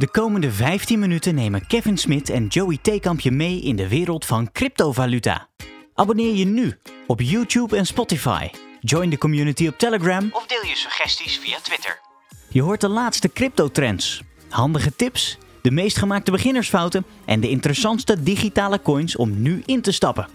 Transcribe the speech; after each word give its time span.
De 0.00 0.10
komende 0.10 0.52
15 0.52 0.98
minuten 0.98 1.34
nemen 1.34 1.66
Kevin 1.66 1.98
Smit 1.98 2.28
en 2.28 2.46
Joey 2.46 2.78
Theekamp 2.82 3.20
je 3.20 3.30
mee 3.30 3.60
in 3.60 3.76
de 3.76 3.88
wereld 3.88 4.24
van 4.24 4.52
cryptovaluta. 4.52 5.48
Abonneer 5.94 6.34
je 6.34 6.44
nu 6.44 6.78
op 7.06 7.20
YouTube 7.20 7.76
en 7.76 7.86
Spotify. 7.86 8.48
Join 8.80 9.10
de 9.10 9.18
community 9.18 9.66
op 9.66 9.78
Telegram 9.78 10.28
of 10.32 10.46
deel 10.46 10.64
je 10.64 10.76
suggesties 10.76 11.38
via 11.38 11.58
Twitter. 11.62 12.00
Je 12.48 12.62
hoort 12.62 12.80
de 12.80 12.88
laatste 12.88 13.32
cryptotrends, 13.32 14.22
handige 14.48 14.96
tips, 14.96 15.38
de 15.62 15.70
meest 15.70 15.98
gemaakte 15.98 16.30
beginnersfouten 16.30 17.04
en 17.24 17.40
de 17.40 17.48
interessantste 17.48 18.22
digitale 18.22 18.82
coins 18.82 19.16
om 19.16 19.42
nu 19.42 19.62
in 19.66 19.82
te 19.82 19.92
stappen. 19.92 20.28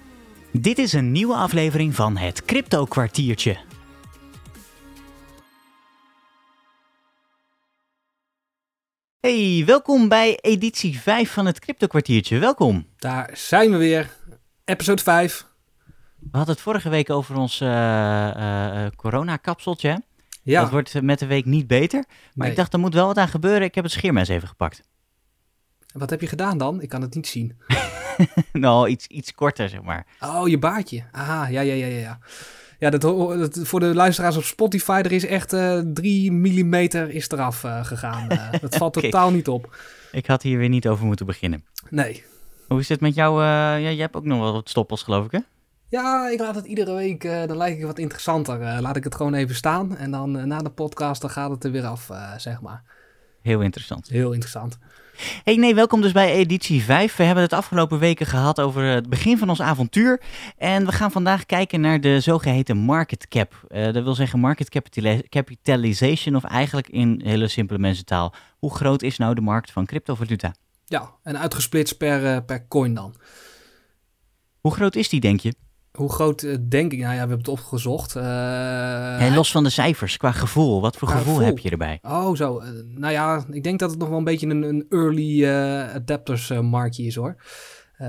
Dit 0.52 0.78
is 0.78 0.94
een 0.94 1.12
nieuwe 1.12 1.36
aflevering 1.36 1.96
van 1.96 2.18
het 2.18 2.46
Crypto 2.46 2.86
Kwartiertje. 2.86 3.58
Hey, 9.26 9.64
welkom 9.66 10.07
bij 10.07 10.38
editie 10.41 11.00
5 11.00 11.32
van 11.32 11.46
het 11.46 11.59
Crypto 11.59 11.88
Kwartiertje. 11.88 12.40
Welkom. 12.40 12.88
Daar 12.98 13.30
zijn 13.34 13.72
we 13.72 13.77
weer. 13.77 14.09
Episode 14.66 15.02
5. 15.02 15.45
We 16.20 16.27
hadden 16.31 16.54
het 16.54 16.63
vorige 16.63 16.90
week 16.90 17.09
over 17.09 17.36
ons 17.36 17.62
uh, 17.62 17.67
uh, 17.70 18.86
corona-kapseltje. 18.95 20.02
Ja. 20.44 20.62
Dat 20.62 20.72
wordt 20.72 21.02
met 21.02 21.20
de 21.20 21.26
week 21.26 21.45
niet 21.45 21.67
beter. 21.67 22.03
Maar 22.08 22.31
Nee. 22.34 22.50
ik 22.50 22.55
dacht, 22.55 22.73
er 22.73 22.80
moet 22.80 22.94
wel 22.94 23.08
wat 23.08 23.17
aan 23.17 23.27
gebeuren. 23.27 23.62
Ik 23.62 23.76
heb 23.76 23.84
het 23.84 23.94
scheermes 23.94 24.27
even 24.27 24.48
gepakt. 24.48 24.81
Wat 25.94 26.09
heb 26.09 26.22
je 26.22 26.28
gedaan 26.28 26.58
dan? 26.58 26.81
Ik 26.81 26.89
kan 26.89 27.02
het 27.02 27.16
niet 27.16 27.28
zien. 27.28 27.58
nou, 28.53 28.89
iets, 28.89 29.08
iets 29.08 29.34
korter, 29.34 29.70
zeg 29.70 29.81
maar. 29.81 30.05
Oh, 30.20 30.48
je 30.48 30.59
baardje. 30.59 31.03
Aha, 31.12 31.48
ja, 31.48 31.62
ja, 31.62 31.73
ja, 31.73 31.86
ja. 31.86 32.00
ja. 32.00 32.20
Ja, 32.80 32.90
dat, 32.90 33.60
voor 33.64 33.80
de 33.80 33.96
luisteraars 33.96 34.38
op 34.38 34.44
Spotify, 34.44 35.02
er 35.04 35.12
is 35.12 35.26
echt 35.26 35.54
eh 35.54 35.80
3 35.94 36.32
mm 36.32 36.74
is 36.74 37.30
eraf 37.30 37.64
eh, 37.64 37.86
gegaan. 37.86 38.30
Eh, 38.30 38.52
dat 38.62 38.76
valt 38.76 38.94
totaal 38.94 39.32
niet 39.32 39.48
op. 39.48 39.76
Ik 40.12 40.26
had 40.26 40.42
hier 40.42 40.58
weer 40.58 40.70
niet 40.70 40.88
over 40.88 41.06
moeten 41.06 41.26
beginnen. 41.26 41.66
Nee. 41.90 42.24
Hoe 42.68 42.80
is 42.80 42.90
het 42.90 43.00
met 43.00 43.16
jou? 43.16 43.42
eh, 43.42 43.48
ja, 43.48 43.80
jij 43.80 43.95
hebt 43.95 44.16
ook 44.16 44.26
nog 44.26 44.40
wel 44.40 44.54
wat 44.54 44.70
stoppels, 44.70 45.04
geloof 45.04 45.26
ik, 45.26 45.32
hè? 45.32 45.40
Ja, 45.90 46.30
ik 46.30 46.40
laat 46.40 46.56
het 46.56 46.66
iedere 46.66 46.94
week, 46.94 47.22
dan 47.22 47.58
lijkt 47.58 47.80
ik 47.80 47.86
wat 47.86 48.00
interessanter. 48.00 48.82
Laat 48.82 48.95
ik 48.95 49.04
het 49.04 49.16
gewoon 49.16 49.34
even 49.34 49.56
staan. 49.56 49.98
En 49.98 50.12
dan 50.12 50.48
na 50.48 50.60
de 50.60 50.70
podcast, 50.70 51.22
dan 51.22 51.30
gaat 51.30 51.50
het 51.50 51.64
er 51.64 51.72
weer 51.72 51.86
af, 51.86 52.10
zeg 52.38 52.62
maar. 52.62 52.84
Heel 53.42 53.62
interessant. 53.62 54.08
Heel 54.08 54.32
interessant. 54.32 54.78
Hey, 55.17 55.55
nee, 55.55 55.75
welkom 55.75 56.02
dus 56.02 56.11
bij 56.11 56.33
editie 56.33 56.83
5. 56.83 57.16
We 57.16 57.23
hebben 57.23 57.44
het 57.44 57.53
afgelopen 57.53 57.99
weken 57.99 58.25
gehad 58.25 58.59
over 58.59 58.83
het 58.83 59.09
begin 59.09 59.38
van 59.38 59.49
ons 59.49 59.61
avontuur. 59.61 60.21
En 60.58 60.85
we 60.85 60.91
gaan 60.91 61.11
vandaag 61.11 61.45
kijken 61.45 61.81
naar 61.81 62.02
de 62.02 62.19
zogeheten 62.19 62.77
market 62.77 63.27
cap. 63.27 63.66
Eh, 63.67 63.93
dat 63.93 64.03
wil 64.03 64.16
zeggen 64.16 64.39
market 64.39 64.69
capitalization, 65.30 66.36
of 66.36 66.43
eigenlijk 66.43 66.89
in 66.89 67.21
hele 67.23 67.47
simpele 67.47 67.80
mensentaal. 67.80 68.33
Hoe 68.58 68.75
groot 68.75 69.02
is 69.02 69.17
nou 69.17 69.36
de 69.36 69.41
markt 69.41 69.71
van 69.71 69.86
cryptovaluta? 69.86 70.53
Ja, 70.86 71.11
en 71.23 71.38
uitgesplitst 71.38 71.97
per, 71.97 72.25
eh, 72.25 72.38
per 72.45 72.67
coin 72.67 72.93
dan. 72.93 73.16
Hoe 74.61 74.73
groot 74.73 74.95
is 74.95 75.09
die, 75.09 75.19
denk 75.19 75.39
je? 75.39 75.53
Hoe 75.96 76.12
groot 76.12 76.42
eh, 76.44 76.56
denk 76.70 76.92
ik? 76.92 77.00
Nou 77.00 77.10
ja, 77.10 77.14
we 77.14 77.18
hebben 77.20 77.38
het 77.38 77.48
opgezocht. 77.48 78.16
Eh, 78.16 78.24
Hey, 79.18 79.36
los 79.36 79.52
van 79.52 79.64
de 79.64 79.70
cijfers, 79.70 80.18
qua 80.18 80.32
gevoel. 80.32 80.82
Wat 80.82 80.98
voor 80.98 81.08
gevoel, 81.08 81.24
gevoel. 81.34 81.46
heb 81.46 81.58
je 81.60 81.70
erbij? 81.70 82.00
Oh, 82.02 82.36
zo. 82.36 82.60
Eh, 82.60 82.68
nou 82.86 83.14
ja, 83.14 83.46
ik 83.52 83.64
denk 83.64 83.80
dat 83.80 83.90
het 83.90 84.00
nog 84.00 84.10
wel 84.10 84.18
een 84.18 84.23
beetje 84.23 84.48
een, 84.48 84.64
een 84.64 84.86
early 84.90 85.44
eh, 85.46 85.94
adapters 85.96 86.50
eh, 86.50 86.60
marktje 86.60 87.04
is 87.04 87.16
hoor. 87.16 87.36
Eh, 87.98 88.08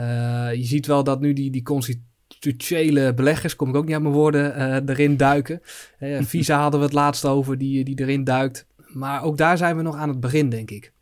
je 0.54 0.64
ziet 0.64 0.86
wel 0.86 1.04
dat 1.04 1.20
nu 1.20 1.32
die, 1.32 1.50
die 1.50 1.62
constitutionele 1.62 3.14
beleggers, 3.14 3.56
kom 3.56 3.68
ik 3.68 3.74
ook 3.76 3.86
niet 3.86 3.94
aan 3.94 4.02
mijn 4.02 4.14
woorden, 4.14 4.54
eh, 4.54 4.94
erin 4.94 5.16
duiken. 5.16 5.60
Eh, 5.98 6.22
Visa 6.32 6.60
hadden 6.60 6.80
we 6.80 6.86
het 6.86 6.94
laatst 6.94 7.24
over, 7.24 7.58
die, 7.58 7.84
die 7.84 8.00
erin 8.00 8.24
duikt. 8.24 8.66
Maar 8.86 9.22
ook 9.22 9.36
daar 9.36 9.56
zijn 9.56 9.76
we 9.76 9.82
nog 9.82 9.96
aan 9.96 10.08
het 10.08 10.20
begin, 10.20 10.48
denk 10.48 10.70
ik. 10.70 10.92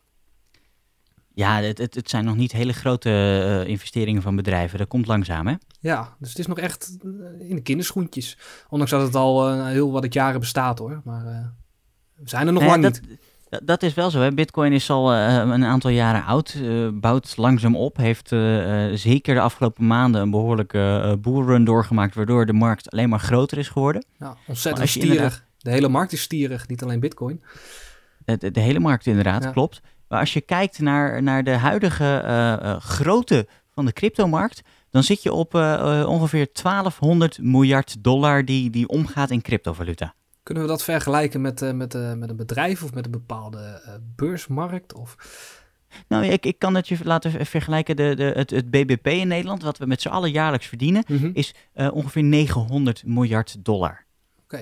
Ja, 1.35 1.61
het, 1.61 1.79
het, 1.79 1.95
het 1.95 2.11
zijn 2.11 2.25
nog 2.25 2.37
niet 2.37 2.53
hele 2.53 2.73
grote 2.73 3.11
eh, 3.11 3.71
investeringen 3.71 4.23
van 4.23 4.37
bedrijven. 4.37 4.79
Dat 4.79 4.89
komt 4.89 5.07
langzaam, 5.07 5.47
hè? 5.47 5.55
Ja, 5.81 6.17
dus 6.19 6.29
het 6.29 6.39
is 6.39 6.47
nog 6.47 6.59
echt 6.59 6.97
eh, 7.03 7.49
in 7.49 7.55
de 7.57 7.63
kinderschoentjes. 7.63 8.39
Ondanks 8.69 8.93
dat 8.93 9.03
het 9.03 9.15
al 9.15 9.49
eh, 9.49 9.67
heel 9.67 9.93
wat 9.93 10.15
jaren 10.15 10.41
bestaat 10.41 10.79
hoor. 10.79 11.01
Maar 11.05 11.53
we 12.15 12.29
zijn 12.29 12.47
er 12.47 12.53
nog 12.53 12.65
lang 12.65 12.83
dat, 12.83 12.93
niet. 12.93 13.09
dat- 13.11 13.19
Dat 13.65 13.83
is 13.83 13.95
wel 13.95 14.11
zo. 14.11 14.21
Hè? 14.21 14.33
Bitcoin 14.33 14.73
is 14.73 14.91
al 14.91 15.13
een 15.15 15.65
aantal 15.65 15.91
jaren 15.91 16.25
oud, 16.25 16.57
bouwt 16.95 17.37
langzaam 17.37 17.77
op, 17.77 17.97
heeft 17.97 18.29
zeker 18.95 19.35
de 19.35 19.41
afgelopen 19.41 19.87
maanden 19.87 20.21
een 20.21 20.31
behoorlijke 20.31 21.01
eh 21.05 21.13
bullrun 21.21 21.65
doorgemaakt, 21.65 22.15
waardoor 22.15 22.47
de 22.47 22.53
markt 22.53 22.91
alleen 22.91 23.09
maar 23.09 23.19
groter 23.21 23.59
is 23.59 23.69
geworden. 23.69 24.05
Ja, 24.19 24.37
ontzettend 24.47 24.89
stierig. 24.89 25.11
inderdaad- 25.13 25.43
De 25.59 25.71
hele 25.71 25.89
markt 25.89 26.13
is 26.13 26.23
stierig, 26.23 26.69
niet 26.69 26.83
alleen 26.83 27.01
bitcoin. 27.01 27.43
De, 28.25 28.51
de 28.51 28.61
hele 28.61 28.79
markt 28.81 29.07
inderdaad, 29.07 29.43
Ja. 29.43 29.51
klopt. 29.51 29.81
Maar 30.15 30.23
als 30.23 30.33
je 30.33 30.41
kijkt 30.41 30.79
naar, 30.79 31.23
naar 31.23 31.45
de 31.45 31.51
huidige 31.51 32.17
eh, 32.17 32.81
grootte 32.81 33.47
van 33.71 33.85
de 33.85 33.93
cryptomarkt, 33.93 34.63
dan 34.91 35.03
zit 35.03 35.23
je 35.23 35.33
op 35.33 35.55
eh, 35.55 36.05
ongeveer 36.09 36.49
1200 36.63 37.39
miljard 37.43 38.05
dollar 38.05 38.45
die, 38.45 38.71
die 38.71 38.89
omgaat 38.89 39.31
in 39.31 39.43
cryptovaluta. 39.43 40.15
Kunnen 40.43 40.63
we 40.63 40.69
dat 40.69 40.83
vergelijken 40.83 41.41
met, 41.41 41.61
met, 41.61 41.95
met 42.17 42.31
een 42.31 42.37
bedrijf 42.37 42.83
of 42.83 42.95
met 42.95 43.05
een 43.05 43.11
bepaalde 43.11 43.83
beursmarkt? 44.17 44.95
Of... 44.95 45.17
Nou, 46.09 46.25
ik, 46.25 46.47
ik 46.47 46.59
kan 46.59 46.75
het 46.75 46.89
je 46.89 46.97
laten 47.03 47.31
ver- 47.31 47.47
vergelijken. 47.47 47.97
De, 47.97 48.15
de, 48.15 48.33
het, 48.35 48.51
het 48.51 48.71
BBP 48.71 49.07
in 49.07 49.29
Nederland, 49.29 49.63
wat 49.63 49.79
we 49.79 49.87
met 49.87 50.03
z'n 50.03 50.09
allen 50.09 50.31
jaarlijks 50.31 50.67
verdienen, 50.67 51.05
Mhm. 51.09 51.31
is 51.33 51.55
ongeveer 51.75 52.23
900 52.23 53.03
miljard 53.07 53.65
dollar. 53.65 54.04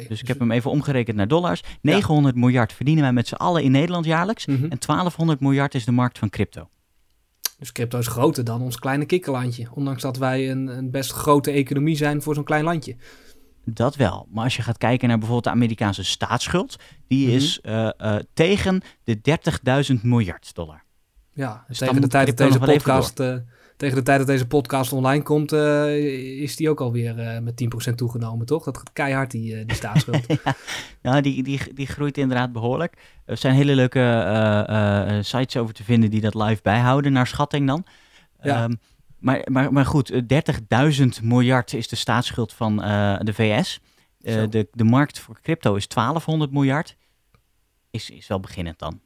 Dus 0.08 0.20
ik 0.20 0.28
heb 0.28 0.38
hem 0.38 0.50
even 0.50 0.70
omgerekend 0.70 1.16
naar 1.16 1.28
dollars. 1.28 1.62
900 1.80 2.36
miljard 2.36 2.72
verdienen 2.72 3.03
wij 3.03 3.12
met 3.12 3.28
z'n 3.28 3.34
allen 3.34 3.62
in 3.62 3.70
Nederland 3.70 4.04
jaarlijks. 4.04 4.47
Mhm. 4.47 4.64
En 4.69 4.78
1200 4.78 5.41
miljard 5.41 5.75
is 5.75 5.84
de 5.84 5.92
markt 5.92 6.19
van 6.19 6.28
crypto. 6.30 6.69
Dus 7.58 7.72
crypto 7.72 7.98
is 7.98 8.06
groter 8.06 8.44
dan 8.44 8.60
ons 8.62 8.78
kleine 8.78 9.04
kikkerlandje. 9.04 9.69
Ondanks 9.75 10.02
dat 10.02 10.16
wij 10.16 10.50
een, 10.50 10.66
een 10.66 10.91
best 10.91 11.12
grote 11.12 11.50
economie 11.50 11.97
zijn 11.97 12.22
voor 12.22 12.34
zo'n 12.34 12.44
klein 12.44 12.64
landje. 12.64 12.97
Dat 13.64 13.97
wel. 13.97 14.28
Maar 14.31 14.44
als 14.44 14.56
je 14.56 14.62
gaat 14.62 14.78
kijken 14.78 15.08
naar 15.08 15.16
bijvoorbeeld 15.19 15.54
de 15.54 15.60
Amerikaanse 15.60 16.04
staatsschuld, 16.04 16.76
die 17.06 17.26
Mhm. 17.26 17.36
is 17.36 17.60
eh, 17.60 17.88
eh, 17.97 18.16
tegen 18.34 18.81
de 19.04 19.20
30.000 19.20 20.02
miljard 20.02 20.54
dollar. 20.54 20.84
Ja, 21.34 21.64
Dus 21.69 21.78
tegen, 21.78 22.00
de 22.00 22.08
tijd 22.08 22.26
dat 22.26 22.36
deze 22.36 22.58
podcast, 22.58 23.20
tegen 23.82 23.97
de 23.97 24.03
tijd 24.03 24.19
dat 24.19 24.26
deze 24.26 24.47
podcast 24.47 24.93
online 24.93 25.22
komt, 25.22 25.53
eh, 25.53 26.43
is 26.43 26.56
die 26.56 26.70
ook 26.70 26.81
alweer 26.81 27.19
eh 27.19 27.41
met 27.41 27.56
10% 27.56 27.97
toegenomen, 27.97 28.47
toch? 28.47 28.65
Dat 28.65 28.76
gaat 28.76 28.93
keihard, 28.93 29.31
die, 29.31 29.56
eh, 29.56 29.66
die 29.66 29.76
staatsschuld. 29.76 30.26
Ja, 31.03 31.20
die, 31.20 31.43
die, 31.43 31.75
die 31.75 31.87
groeit 31.87 32.19
inderdaad 32.19 32.53
behoorlijk. 32.53 32.97
Er 33.25 33.37
zijn 33.37 33.54
hele 33.54 33.75
leuke 33.75 35.20
sites 35.22 35.56
over 35.56 35.75
te 35.75 35.84
vinden 35.84 36.10
die 36.10 36.20
dat 36.20 36.34
live 36.34 36.62
bijhouden, 36.62 37.12
naar 37.12 37.26
schatting 37.26 37.66
dan. 37.66 37.84
Ja. 38.43 38.62
Ehm, 38.62 38.75
maar, 39.19 39.47
maar, 39.50 39.72
maar 39.72 39.87
goed, 39.87 40.10
eh, 40.10 40.22
30.000 40.26 41.22
miljard 41.22 41.72
is 41.72 41.88
de 41.88 41.97
staatsschuld 41.97 42.53
van 42.53 42.76
de 43.22 43.32
VS. 43.34 43.81
De, 44.19 44.69
de 44.72 44.84
markt 44.84 45.19
voor 45.19 45.41
crypto 45.43 45.75
is 45.75 45.88
1200 45.88 46.53
miljard. 46.53 46.97
Is, 47.91 48.10
is 48.10 48.26
wel 48.26 48.41
beginnend 48.41 48.78
dan. 48.78 49.00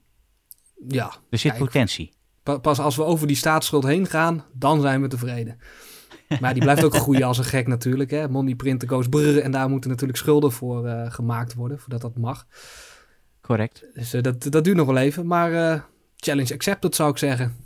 ja, 0.89 1.15
Er 1.31 1.39
zit 1.39 1.51
Kijk. 1.51 1.65
potentie. 1.65 2.16
Pa- 2.47 2.59
Pas 2.59 2.79
als 2.79 2.97
we 2.97 3.05
over 3.05 3.27
die 3.27 3.37
staatsschuld 3.37 3.85
heen 3.85 4.07
gaan, 4.07 4.45
dan 4.53 4.81
zijn 4.81 5.03
we 5.03 5.09
tevreden. 5.09 5.59
Maar 6.41 6.55
die 6.55 6.63
blijft 6.63 6.85
ook 6.85 6.97
groeien 7.05 7.23
als 7.23 7.39
een 7.39 7.45
gek 7.45 7.67
natuurlijk. 7.67 8.11
Hè? 8.11 8.29
Money 8.29 8.55
printer 8.55 8.89
goes 8.89 9.09
brrr. 9.09 9.39
En 9.39 9.51
daar 9.51 9.69
moeten 9.69 9.91
natuurlijk 9.91 10.19
schulden 10.19 10.53
voor 10.53 10.87
eh, 10.87 11.11
gemaakt 11.11 11.55
worden, 11.55 11.79
voordat 11.79 12.01
dat 12.01 12.17
mag. 12.17 12.47
Correct. 13.41 13.85
Dus 13.95 14.13
eh, 14.13 14.23
dat, 14.23 14.43
dat 14.43 14.65
duurt 14.65 14.77
nog 14.77 14.87
wel 14.87 14.97
even. 14.97 15.27
Maar 15.27 15.53
eh, 15.53 15.81
challenge 16.17 16.55
accepted 16.55 16.95
zou 16.95 17.11
ik 17.11 17.19
zeggen. 17.19 17.57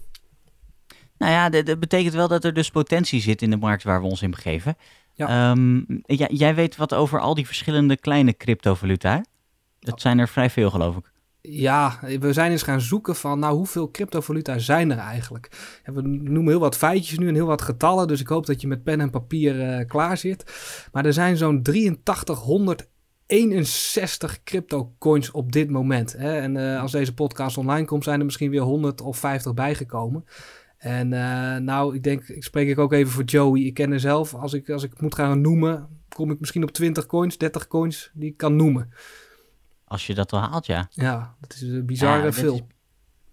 Nou 1.19 1.33
ja, 1.33 1.49
dat, 1.49 1.67
dat 1.67 1.81
betekent 1.81 2.15
wel 2.15 2.29
dat 2.29 2.45
er 2.45 2.53
dus 2.55 2.71
potentie 2.71 3.21
zit 3.21 3.43
in 3.43 3.51
de 3.51 3.57
markt 3.57 3.83
waar 3.83 4.01
we 4.01 4.07
ons 4.07 4.23
in 4.23 4.31
begeven. 4.31 4.77
Ja. 5.15 5.51
Ehm, 5.51 5.77
ja, 6.05 6.27
jij 6.31 6.55
weet 6.55 6.77
wat 6.77 6.95
over 6.95 7.21
al 7.21 7.35
die 7.35 7.47
verschillende 7.47 7.97
kleine 7.97 8.37
cryptovaluta. 8.37 9.25
Dat 9.81 10.01
zijn 10.01 10.19
er 10.19 10.29
vrij 10.29 10.51
veel, 10.51 10.71
geloof 10.71 10.97
ik. 10.97 11.10
Ja, 11.43 11.99
we 12.21 12.33
zijn 12.33 12.51
eens 12.51 12.63
gaan 12.63 12.81
zoeken 12.81 13.17
van, 13.17 13.39
nou, 13.39 13.57
hoeveel 13.57 13.91
cryptovaluta 13.91 14.59
zijn 14.59 14.91
er 14.91 14.99
eigenlijk? 14.99 15.79
En 15.83 15.95
we 15.95 16.03
noemen 16.03 16.49
heel 16.49 16.61
wat 16.61 16.77
feitjes 16.77 17.19
nu 17.19 17.29
en 17.29 17.35
heel 17.35 17.47
wat 17.47 17.63
getallen, 17.63 18.09
dus 18.09 18.21
ik 18.21 18.27
hoop 18.27 18.47
dat 18.47 18.61
je 18.61 18.67
met 18.67 18.83
pen 18.83 19.01
en 19.01 19.11
papier 19.11 19.61
eh, 19.61 19.87
klaar 19.87 20.17
zit. 20.17 20.45
Maar 20.93 21.07
er 21.07 21.13
zijn 21.13 21.37
zo'n 21.37 21.63
8361 21.63 24.43
crypto 24.43 24.95
coins 24.99 25.31
op 25.31 25.53
dit 25.53 25.71
moment. 25.71 26.13
Hè? 26.13 26.39
En 26.39 26.57
eh, 26.57 26.81
als 26.81 26.93
deze 26.93 27.15
podcast 27.15 27.57
online 27.57 27.87
komt, 27.87 28.05
zijn 28.05 28.19
er 28.19 28.25
misschien 28.25 28.51
weer 28.51 28.61
100 28.61 29.01
of 29.01 29.19
50 29.19 29.55
bijgekomen. 29.55 30.25
En 30.79 31.13
eh, 31.13 31.57
nou, 31.57 31.95
ik 31.95 32.03
denk, 32.03 32.29
ik 32.29 32.45
spreek 32.45 32.69
ik 32.69 32.79
ook 32.79 32.93
even 32.93 33.13
voor 33.13 33.25
Joey. 33.25 33.61
Ik 33.61 33.75
ken 33.75 33.93
er 33.93 34.01
zelf, 34.01 34.35
als 34.35 34.53
ik, 34.53 34.71
als 34.71 34.83
ik 34.83 35.01
moet 35.01 35.15
gaan 35.15 35.41
noemen, 35.41 35.89
kom 36.09 36.31
ik 36.31 36.41
misschien 36.41 36.63
op 36.63 36.71
20 36.71 37.07
coins, 37.07 37.39
30 37.39 37.67
coins 37.67 38.11
die 38.15 38.31
ik 38.31 38.37
kan 38.37 38.57
noemen. 38.57 38.91
Als 39.91 40.07
je 40.07 40.15
dat 40.15 40.31
wel 40.31 40.41
haalt, 40.41 40.67
ja. 40.67 40.89
Ja, 40.91 41.35
dat 41.41 41.55
is 41.55 41.63
eh, 41.63 41.83
bizar 41.83 42.17
Ja, 42.17 42.23
dat 42.25 42.37
is- 42.37 42.61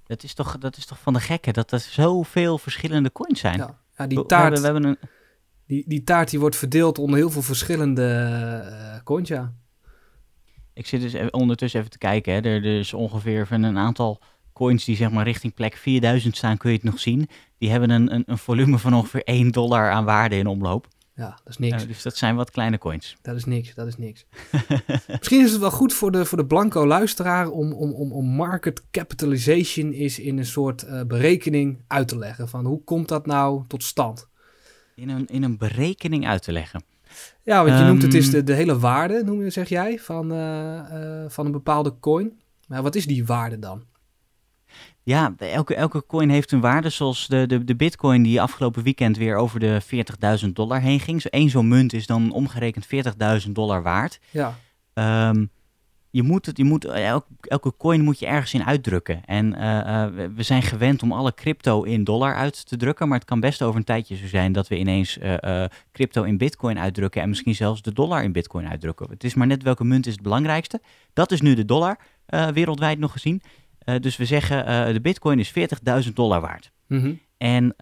Dat 0.06 0.24
is, 0.24 0.33
toch, 0.33 0.57
dat 0.57 0.77
is 0.77 0.86
toch 0.86 1.00
van 1.00 1.13
de 1.13 1.19
gekke 1.19 1.51
dat 1.51 1.71
er 1.71 1.80
zoveel 1.80 2.57
verschillende 2.57 3.12
coins 3.12 3.39
zijn. 3.39 3.57
Ja, 3.57 3.77
ja 3.98 4.07
die 4.07 4.25
taart, 4.25 4.59
We 4.59 4.65
hebben, 4.65 4.81
we 4.81 4.88
hebben 4.88 5.09
een, 5.09 5.09
die, 5.68 5.83
die 5.88 6.04
taart 6.04 6.30
die 6.30 6.39
wordt 6.39 6.56
verdeeld 6.56 6.98
onder 6.98 7.18
heel 7.18 7.30
veel 7.30 7.42
verschillende 7.42 8.04
eh 8.95 9.04
coins, 9.04 9.30
ja. 9.30 9.54
ik 10.74 10.88
zit 10.88 11.01
dus 11.01 11.13
even- 11.13 11.33
ondertussen 11.33 11.80
even 11.80 11.92
te 11.92 11.98
kijken. 11.98 12.33
Hè. 12.33 12.39
Er, 12.39 12.65
er 12.65 12.80
is 12.80 12.94
ongeveer 12.94 13.48
van 13.48 13.63
een 13.63 13.77
aantal 13.77 14.21
coins 14.53 14.86
die 14.86 14.95
zeg 14.95 15.12
maar 15.12 15.24
richting 15.24 15.53
plek 15.53 15.75
4000 15.77 16.36
staan, 16.38 16.57
kun 16.57 16.69
je 16.71 16.75
het 16.75 16.86
nog 16.86 17.00
zien. 17.00 17.30
Die 17.57 17.69
hebben 17.69 17.89
een, 17.89 18.13
een, 18.13 18.24
een 18.25 18.38
volume 18.38 18.77
van 18.80 18.94
ongeveer 18.94 19.24
1 19.24 19.51
dollar 19.51 19.92
aan 19.92 20.06
waarde 20.06 20.36
in 20.38 20.48
omloop. 20.48 20.88
Ja, 21.17 21.29
dat 21.43 21.53
is 21.53 21.57
niks. 21.57 21.81
Uh, 21.81 21.87
dus 21.87 22.01
dat 22.01 22.17
zijn 22.17 22.35
wat 22.35 22.51
kleine 22.51 22.77
coins. 22.77 23.15
Dat 23.21 23.35
is 23.35 23.45
niks, 23.45 23.73
dat 23.73 23.87
is 23.87 23.97
niks. 23.97 24.25
Misschien 25.17 25.43
is 25.43 25.51
het 25.51 25.59
wel 25.59 25.71
goed 25.71 25.93
voor 25.93 26.11
de, 26.11 26.25
voor 26.25 26.37
de 26.37 26.45
blanco 26.45 26.85
luisteraar 26.85 27.49
om, 27.49 27.73
om, 27.73 27.91
om, 27.91 28.11
om 28.11 28.25
market 28.25 28.83
capitalization 28.91 29.93
is 29.93 30.19
in 30.19 30.37
een 30.37 30.45
soort 30.45 30.83
uh, 30.83 31.01
berekening 31.01 31.83
uit 31.87 32.07
te 32.07 32.17
leggen. 32.17 32.49
Van 32.49 32.65
hoe 32.65 32.83
komt 32.83 33.07
dat 33.07 33.25
nou 33.25 33.63
tot 33.67 33.83
stand? 33.83 34.27
In 34.95 35.09
een, 35.09 35.27
in 35.27 35.43
een 35.43 35.57
berekening 35.57 36.27
uit 36.27 36.43
te 36.43 36.51
leggen. 36.51 36.83
Ja, 37.43 37.65
want 37.65 37.77
je 37.77 37.83
noemt 37.85 38.01
het 38.01 38.13
is 38.13 38.29
de, 38.29 38.43
de 38.43 38.53
hele 38.53 38.79
waarde, 38.79 39.23
noem 39.23 39.43
je, 39.43 39.49
zeg 39.49 39.69
jij, 39.69 39.99
van, 39.99 40.33
uh, 40.33 41.25
van 41.27 41.45
een 41.45 41.51
bepaalde 41.51 41.93
coin. 41.99 42.39
Maar 42.67 42.81
wat 42.81 42.95
is 42.95 43.05
die 43.05 43.25
waarde 43.25 43.59
dan? 43.59 43.83
Ja, 45.07 45.33
elke, 45.38 45.75
elke 45.75 46.06
coin 46.07 46.30
heeft 46.30 46.51
een 46.51 46.59
waarde, 46.59 46.89
zoals 46.89 47.27
de, 47.27 47.48
de, 47.48 47.63
de 47.63 47.75
bitcoin 47.75 48.24
die 48.24 48.42
afgelopen 48.42 48.83
weekend 48.83 49.18
weer 49.18 49.36
over 49.36 49.59
de 49.59 49.81
40.000 50.45 50.50
dollar 50.54 50.81
heen 50.81 51.00
ging. 51.00 51.21
Zo 51.21 51.27
één 51.27 51.50
zo'n 51.50 51.68
munt 51.68 51.94
is 51.94 52.06
dan 52.06 52.31
omgerekend 52.31 52.88
40.000 53.45 53.51
dollar 53.51 53.83
waard. 53.83 54.19
Ja. 54.31 54.57
Um, 55.30 55.50
je 56.09 56.24
moet 56.24 56.45
het, 56.45 56.57
je 56.57 56.63
moet, 56.63 56.86
elke, 56.86 57.27
elke 57.42 57.74
coin 57.77 58.01
moet 58.01 58.19
je 58.19 58.25
ergens 58.25 58.54
in 58.54 58.65
uitdrukken. 58.65 59.25
En 59.25 59.54
uh, 59.54 59.62
uh, 59.62 60.06
we 60.36 60.44
zijn 60.44 60.62
gewend 60.62 61.04
om 61.04 61.12
alle 61.12 61.33
crypto 61.33 61.83
in 61.83 62.03
dollar 62.03 62.36
uit 62.36 62.68
te 62.68 62.77
drukken, 62.77 63.07
maar 63.07 63.18
het 63.18 63.27
kan 63.27 63.39
best 63.39 63.62
over 63.62 63.75
een 63.75 63.83
tijdje 63.83 64.15
zo 64.15 64.27
zijn 64.27 64.51
dat 64.51 64.68
we 64.68 64.77
ineens 64.77 65.18
uh, 65.18 65.63
crypto 65.92 66.24
in 66.24 66.38
bitcoin 66.38 66.80
uitdrukken 66.80 67.21
en 67.21 67.30
misschien 67.30 67.56
zelfs 67.56 67.81
de 67.81 67.94
dollar 67.94 68.24
in 68.24 68.31
bitcoin 68.31 68.68
uitdrukken. 68.68 69.10
Het 69.10 69.24
is 69.24 69.33
maar 69.33 69.48
net 69.48 69.63
welke 69.63 69.83
munt 69.83 70.07
is 70.07 70.13
het 70.13 70.21
belangrijkste. 70.21 70.81
Dat 71.13 71.31
is 71.31 71.42
nu 71.42 71.53
de 71.53 71.65
dollar, 71.65 71.98
wereldwijd 72.53 73.00
nog 73.00 73.12
gezien. 73.12 73.42
Dus 74.00 74.18
we 74.18 74.25
zeggen 74.25 74.94
de 74.94 75.01
bitcoin 75.01 75.39
is 75.39 75.54
40.000 76.06 76.13
dollar 76.13 76.42
waard. 76.42 76.72
Mm 76.88 77.00
-hmm. 77.00 77.19
En 77.38 77.75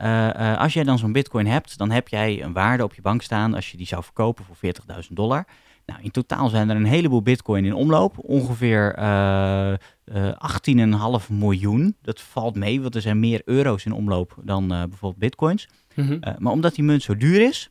als 0.58 0.74
jij 0.74 0.84
dan 0.84 0.98
zo'n 0.98 1.12
bitcoin 1.12 1.46
hebt, 1.48 1.78
dan 1.78 1.92
heb 1.92 2.08
jij 2.08 2.44
een 2.44 2.54
waarde 2.54 2.84
op 2.84 2.94
je 2.94 3.02
bank 3.02 3.22
staan 3.22 3.54
als 3.54 3.72
je 3.72 3.78
die 3.78 3.88
zou 3.88 4.04
verkopen 4.04 4.46
voor 4.46 4.56
40.000 4.56 5.08
dollar. 5.10 5.46
Nou, 5.86 6.00
in 6.02 6.12
totaal 6.12 6.50
zijn 6.50 6.70
er 6.70 6.76
een 6.76 6.86
heleboel 6.86 7.22
bitcoin 7.22 7.66
in 7.66 7.74
omloop. 7.74 8.18
Ongeveer 8.18 9.00
uh, 9.00 9.74
uh, 10.06 11.20
18,5 11.22 11.28
miljoen. 11.30 11.96
Dat 12.02 12.22
valt 12.22 12.56
mee, 12.56 12.82
want 12.82 12.96
er 12.96 13.02
zijn 13.02 13.20
meer 13.20 13.42
euro's 13.46 13.86
in 13.86 13.92
omloop 13.92 14.36
dan 14.44 14.64
uh, 14.64 14.70
bijvoorbeeld 14.70 15.18
bitcoins. 15.18 15.68
Mm 15.96 16.08
-hmm. 16.08 16.20
maar 16.38 16.52
omdat 16.52 16.76
die 16.76 16.84
munt 16.84 17.04
zo 17.04 17.18
duur 17.18 17.42
is, 17.42 17.70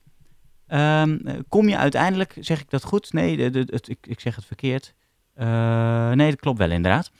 um, 0.69 1.23
kom 1.49 1.69
je 1.69 1.77
uiteindelijk, 1.77 2.37
zeg 2.41 2.61
ik 2.61 2.71
dat 2.71 2.85
goed? 2.85 3.13
Nee, 3.13 3.37
de, 3.37 3.51
de, 3.51 3.67
het, 3.71 3.89
ik, 3.89 4.07
ik, 4.07 4.21
zeg 4.21 4.37
het 4.37 4.45
verkeerd. 4.45 4.95
nee, 6.15 6.31
dat 6.31 6.41
klopt 6.41 6.59
wel 6.59 6.71
inderdaad. 6.71 7.11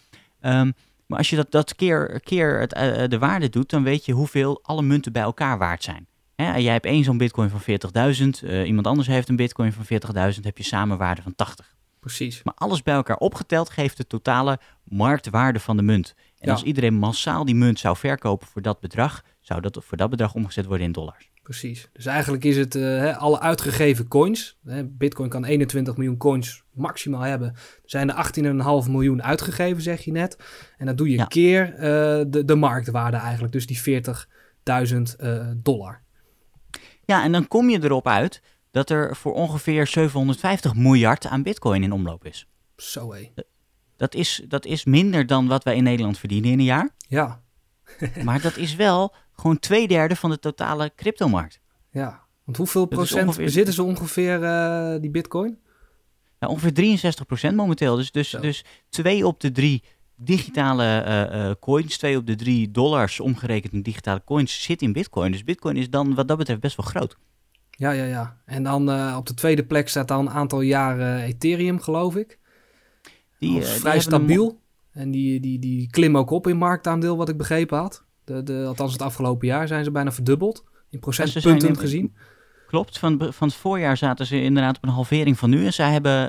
Um, 0.41 0.73
maar 1.07 1.19
als 1.19 1.31
je 1.31 1.37
dat, 1.37 1.51
dat 1.51 1.75
keer, 1.75 2.21
keer 2.21 2.61
het, 2.61 2.71
de 3.11 3.19
waarde 3.19 3.49
doet, 3.49 3.71
dan 3.71 3.83
weet 3.83 4.05
je 4.05 4.13
hoeveel 4.13 4.61
alle 4.63 4.83
munten 4.83 5.13
bij 5.13 5.23
elkaar 5.23 5.59
waard 5.59 5.83
zijn. 5.83 6.07
Hè, 6.37 6.57
jij 6.57 6.73
hebt 6.73 6.87
één 6.87 7.05
zo'n 7.05 7.19
bitcoin 7.19 7.51
van 7.51 7.61
40.000, 7.61 8.45
uh, 8.45 8.67
iemand 8.67 8.87
anders 8.87 9.09
heeft 9.09 9.29
een 9.29 9.37
bitcoin 9.37 9.73
van 9.73 9.85
40.000, 9.85 10.41
heb 10.41 10.59
je 10.59 10.65
samen 10.65 10.99
waarde 10.99 11.23
van 11.23 11.35
80. 11.35 11.75
Precies. 12.01 12.43
Maar 12.43 12.55
alles 12.55 12.83
bij 12.83 12.95
elkaar 12.95 13.17
opgeteld 13.17 13.71
geeft 13.71 13.97
de 13.97 14.07
totale 14.07 14.59
marktwaarde 14.85 15.61
van 15.61 15.77
de 15.77 15.83
munt. 15.83 16.15
En 16.39 16.47
Ja. 16.47 16.53
als 16.53 16.63
iedereen 16.63 16.95
massaal 16.95 17.45
die 17.45 17.55
munt 17.55 17.79
zou 17.79 17.97
verkopen 17.97 18.47
voor 18.47 18.63
dat 18.63 18.81
bedrag, 18.81 19.23
zou 19.41 19.61
dat 19.61 19.79
voor 19.81 19.97
dat 19.97 20.11
bedrag 20.11 20.35
omgezet 20.35 20.67
worden 20.67 20.87
in 20.87 20.93
dollars. 20.93 21.31
Precies. 21.45 21.89
Dus 21.93 22.07
eigenlijk 22.07 22.45
is 22.45 22.57
het 22.57 22.75
eh, 22.75 22.83
hè, 22.83 23.17
alle 23.17 23.41
uitgegeven 23.41 24.09
coins. 24.09 24.59
Hè, 24.65 24.85
Bitcoin 24.85 25.29
kan 25.29 25.45
21 25.45 25.97
miljoen 25.97 26.17
coins 26.17 26.63
maximaal 26.73 27.21
hebben. 27.21 27.49
Er 27.49 27.83
zijn 27.85 28.11
er 28.11 28.85
18,5 28.85 28.91
miljoen 28.91 29.23
uitgegeven, 29.23 29.83
zeg 29.83 30.01
je 30.05 30.13
net. 30.13 30.39
En 30.79 30.87
dat 30.87 30.97
doe 30.97 31.11
je 31.11 31.17
Ja. 31.17 31.25
keer 31.25 31.75
eh, 31.75 31.81
de, 32.27 32.43
de 32.45 32.55
marktwaarde 32.55 33.17
eigenlijk. 33.17 33.53
Dus 33.53 33.67
die 33.67 34.03
40.000 34.05 35.17
eh, 35.19 35.47
dollar. 35.57 36.03
Ja, 37.05 37.25
en 37.25 37.33
dan 37.33 37.49
kom 37.49 37.71
je 37.71 37.83
erop 37.83 38.07
uit 38.07 38.43
dat 38.71 38.91
er 38.91 39.17
voor 39.17 39.33
ongeveer 39.35 39.87
750 39.87 40.75
miljard 40.75 41.27
aan 41.27 41.43
bitcoin 41.43 41.83
in 41.83 41.93
omloop 41.93 42.25
is. 42.25 42.49
Zo 42.77 43.13
hé. 43.13 43.33
Dat 43.97 44.15
is, 44.15 44.45
dat 44.49 44.65
is 44.65 44.85
minder 44.85 45.27
dan 45.27 45.47
wat 45.47 45.65
wij 45.65 45.77
in 45.77 45.83
Nederland 45.83 46.19
verdienen 46.19 46.51
in 46.51 46.59
een 46.59 46.65
jaar. 46.65 46.91
Ja, 47.09 47.43
Maar 48.25 48.41
dat 48.41 48.57
is 48.57 48.75
wel 48.77 49.15
gewoon 49.35 49.59
twee 49.59 49.89
derde 49.89 50.17
van 50.17 50.31
de 50.31 50.39
totale 50.39 50.93
cryptomarkt. 50.97 51.61
ja. 51.91 52.23
Want 52.45 52.57
hoeveel 52.57 52.81
Dat 52.89 52.99
procent 52.99 53.27
ongeveer- 53.27 53.45
bezitten 53.45 53.75
ze 53.75 53.83
ongeveer 53.83 54.43
eh, 54.45 55.01
die 55.01 55.11
bitcoin? 55.11 55.59
Ja, 56.39 56.49
ongeveer 56.49 56.73
63% 57.53 57.55
momenteel. 57.55 57.97
Dus, 57.97 58.13
dus, 58.13 58.31
Zo. 58.31 58.41
dus 58.41 58.65
twee 58.89 59.27
op 59.27 59.41
de 59.41 59.53
drie 59.53 59.83
digitale 60.17 60.85
eh, 60.85 61.49
eh, 61.49 61.55
coins, 61.61 61.97
twee 61.99 62.17
op 62.17 62.27
de 62.27 62.35
drie 62.35 62.71
dollars 62.71 63.21
omgerekend 63.21 63.73
in 63.73 63.83
digitale 63.83 64.23
coins 64.25 64.63
zit 64.63 64.83
in 64.83 64.93
bitcoin. 64.93 65.33
Dus 65.33 65.45
bitcoin 65.45 65.77
is 65.77 65.91
dan 65.91 66.15
wat 66.15 66.29
dat 66.29 66.39
betreft 66.39 66.61
best 66.61 66.77
wel 66.77 66.87
groot. 66.87 67.17
Ja, 67.71 67.91
ja, 67.91 68.05
ja. 68.05 68.37
En 68.45 68.63
dan 68.63 69.15
op 69.17 69.27
de 69.27 69.35
tweede 69.35 69.65
plek 69.65 69.89
staat 69.89 70.09
dan 70.09 70.27
een 70.27 70.33
aantal 70.33 70.61
jaren 70.61 71.21
Ethereum, 71.23 71.81
geloof 71.81 72.17
ik. 72.17 72.39
Die, 73.39 73.63
vrij 73.63 74.01
stabiel. 74.01 74.61
En 74.93 75.11
die, 75.11 75.41
die, 75.41 75.59
die 75.59 75.91
klimmen 75.91 76.21
ook 76.21 76.31
op 76.31 76.47
in 76.47 76.57
marktaandeel, 76.57 77.17
wat 77.17 77.29
ik 77.29 77.37
begrepen 77.37 77.79
had. 77.79 78.05
De, 78.25 78.43
de, 78.43 78.65
althans, 78.67 78.93
het 78.93 79.03
afgelopen 79.03 79.47
jaar 79.47 79.67
zijn 79.67 79.85
ze 79.85 79.91
bijna 79.91 80.13
verdubbeld. 80.13 80.65
In 80.91 80.99
procentpunten 81.01 81.69
in- 81.69 81.79
gezien. 81.79 82.15
Klopt, 82.67 82.99
van, 82.99 83.33
van 83.33 83.49
het 83.49 83.57
voorjaar 83.57 83.97
zaten 83.97 84.27
ze 84.27 84.43
inderdaad 84.43 84.77
op 84.77 84.83
een 84.85 84.89
halvering 84.89 85.39
van 85.39 85.51
nu. 85.51 85.65
En 85.67 85.73
zij 85.73 85.93
hebben, 85.93 86.29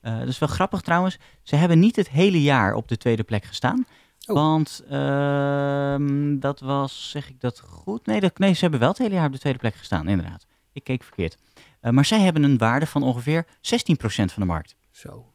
eh, 0.00 0.18
dat 0.18 0.28
is 0.28 0.38
wel 0.38 0.48
grappig 0.48 0.80
trouwens, 0.80 1.18
ze 1.42 1.56
hebben 1.56 1.78
niet 1.78 1.96
het 1.96 2.08
hele 2.08 2.42
jaar 2.42 2.74
op 2.74 2.88
de 2.88 2.96
tweede 2.96 3.22
plek 3.22 3.44
gestaan. 3.44 3.86
Oh. 4.26 4.34
Want 4.34 4.82
ehm, 4.88 6.38
dat 6.38 6.60
was, 6.60 7.10
zeg 7.10 7.28
ik 7.28 7.40
dat 7.40 7.60
goed? 7.60 8.06
Nee, 8.06 8.20
dat, 8.20 8.38
nee, 8.38 8.52
ze 8.52 8.60
hebben 8.60 8.80
wel 8.80 8.88
het 8.88 8.98
hele 8.98 9.14
jaar 9.14 9.26
op 9.26 9.32
de 9.32 9.38
tweede 9.38 9.58
plek 9.58 9.74
gestaan, 9.74 10.08
inderdaad. 10.08 10.46
Ik 10.72 10.84
keek 10.84 11.02
verkeerd. 11.02 11.36
Eh, 11.80 11.90
maar 11.92 12.04
zij 12.04 12.20
hebben 12.20 12.42
een 12.42 12.58
waarde 12.58 12.86
van 12.86 13.02
ongeveer 13.02 13.46
16% 13.60 14.32
van 14.32 14.42
de 14.42 14.48
markt. 14.48 14.76
Zo. 14.90 15.31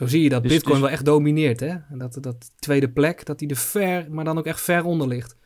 Zo 0.00 0.06
zie 0.06 0.22
je 0.22 0.28
dat 0.28 0.42
Dus- 0.42 0.52
Bitcoin 0.52 0.74
dus- 0.74 0.82
wel 0.82 0.92
echt 0.92 1.04
domineert. 1.04 1.60
Hè? 1.60 1.66
En 1.66 1.98
dat, 1.98 2.18
dat 2.20 2.50
tweede 2.58 2.90
plek, 2.90 3.24
dat 3.26 3.38
die 3.38 3.48
er 3.48 3.56
ver, 3.56 4.06
maar 4.10 4.24
dan 4.24 4.38
ook 4.38 4.46
echt 4.46 4.60
ver 4.60 4.84
onder 4.84 5.08
ligt. 5.08 5.36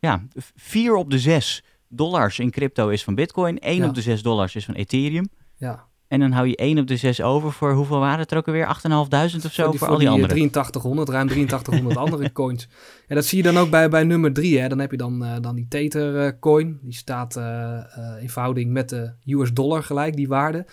Ja, 0.00 0.26
vier 0.56 0.94
op 0.94 1.10
de 1.10 1.18
zes 1.18 1.64
dollars 1.88 2.38
in 2.38 2.50
crypto 2.50 2.88
is 2.88 3.04
van 3.04 3.14
Bitcoin. 3.14 3.58
één 3.58 3.76
Ja. 3.76 3.88
op 3.88 3.94
de 3.94 4.00
zes 4.00 4.22
dollars 4.22 4.54
is 4.56 4.64
van 4.64 4.74
Ethereum. 4.74 5.28
Ja. 5.56 5.84
En 6.08 6.20
dan 6.20 6.32
hou 6.32 6.46
je 6.48 6.56
één 6.56 6.78
op 6.78 6.86
de 6.86 6.96
zes 6.96 7.22
over 7.22 7.52
voor 7.52 7.72
hoeveel 7.72 7.98
waren 7.98 8.18
het 8.18 8.30
er 8.30 8.36
ook 8.36 8.46
alweer? 8.46 8.66
8.500 8.66 9.44
of 9.44 9.52
zo 9.52 9.72
voor, 9.72 9.88
al 9.88 9.98
die 9.98 10.06
eh, 10.06 10.12
andere. 10.12 10.32
8300, 10.32 11.08
ruim 11.08 11.28
8300 11.28 11.96
andere 12.06 12.32
coins. 12.32 12.68
En 13.06 13.14
dat 13.14 13.24
zie 13.24 13.38
je 13.38 13.44
dan 13.44 13.58
ook 13.58 13.70
bij, 13.70 13.88
bij 13.88 14.04
nummer 14.04 14.32
3. 14.32 14.58
Hè? 14.60 14.68
Dan 14.68 14.78
heb 14.78 14.90
je 14.90 14.96
dan, 14.96 15.24
eh, 15.24 15.36
dan 15.40 15.54
die 15.54 15.66
Tether 15.68 16.20
eh, 16.26 16.32
coin. 16.40 16.78
Die 16.82 16.94
staat 16.94 17.36
eh, 17.36 17.78
in 18.20 18.30
verhouding 18.30 18.70
met 18.72 18.88
de 18.88 19.12
US 19.24 19.52
dollar 19.52 19.82
gelijk, 19.82 20.16
die 20.16 20.28
waarde. 20.28 20.66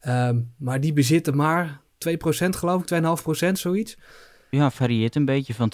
Ehm, 0.00 0.40
maar 0.58 0.80
die 0.80 0.92
bezitten 0.92 1.36
maar 1.36 1.80
2% 2.08 2.48
geloof 2.48 2.82
ik, 2.82 3.02
2,5% 3.46 3.52
zoiets. 3.52 3.96
Ja, 4.50 4.70
varieert 4.70 5.14
een 5.14 5.24
beetje 5.24 5.54
van 5.54 5.72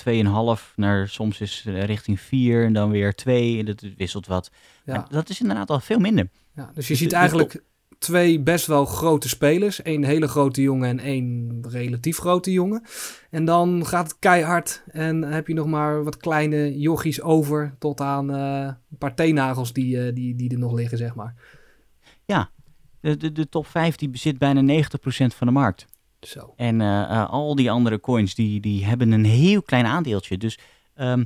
2,5 0.58 0.74
naar 0.74 1.08
soms 1.08 1.40
is 1.40 1.64
eh, 1.66 1.84
richting 1.84 2.20
4 2.20 2.64
en 2.64 2.72
dan 2.72 2.90
weer 2.90 3.14
2. 3.14 3.58
En 3.58 3.64
dat 3.64 3.84
wisselt 3.96 4.26
wat. 4.26 4.50
Ja. 4.84 4.94
Maar 4.94 5.06
dat 5.08 5.28
is 5.28 5.40
inderdaad 5.40 5.70
al 5.70 5.80
veel 5.80 5.98
minder. 5.98 6.28
Ja, 6.54 6.70
dus 6.74 6.86
je 6.86 6.92
Dus 6.92 7.02
ziet 7.02 7.12
eigenlijk 7.12 7.62
twee 7.98 8.40
best 8.40 8.66
wel 8.66 8.84
grote 8.84 9.28
spelers. 9.28 9.80
Eén 9.82 10.04
hele 10.04 10.28
grote 10.28 10.62
jongen 10.62 10.88
en 10.88 10.98
één 10.98 11.58
relatief 11.68 12.18
grote 12.18 12.52
jongen. 12.52 12.82
En 13.30 13.44
dan 13.44 13.86
gaat 13.86 14.08
het 14.08 14.18
keihard 14.18 14.82
en 14.86 15.22
heb 15.22 15.46
je 15.46 15.54
nog 15.54 15.66
maar 15.66 16.04
wat 16.04 16.16
kleine 16.16 16.78
jochies 16.78 17.22
over 17.22 17.74
tot 17.78 18.00
aan 18.00 18.34
eh, 18.34 18.72
een 18.90 18.98
paar 18.98 19.14
teennagels 19.14 19.72
die, 19.72 20.06
eh, 20.06 20.14
die, 20.14 20.36
die 20.36 20.50
er 20.50 20.58
nog 20.58 20.72
liggen, 20.72 20.98
zeg 20.98 21.14
maar. 21.14 21.34
De, 23.06 23.16
de, 23.16 23.32
de 23.32 23.48
top 23.48 23.66
5 23.66 23.96
die 23.96 24.08
bezit 24.08 24.38
bijna 24.38 24.82
90% 24.84 24.86
van 25.36 25.46
de 25.46 25.52
markt. 25.52 25.86
Zo. 26.26 26.52
En 26.56 26.80
eh, 26.80 27.02
eh, 27.02 27.30
al 27.30 27.54
die 27.54 27.70
andere 27.70 28.00
coins 28.00 28.34
die, 28.34 28.60
die 28.60 28.84
hebben 28.84 29.12
een 29.12 29.24
heel 29.24 29.62
klein 29.62 29.86
aandeeltje. 29.86 30.38
Dus 30.38 30.58
ehm, 30.94 31.24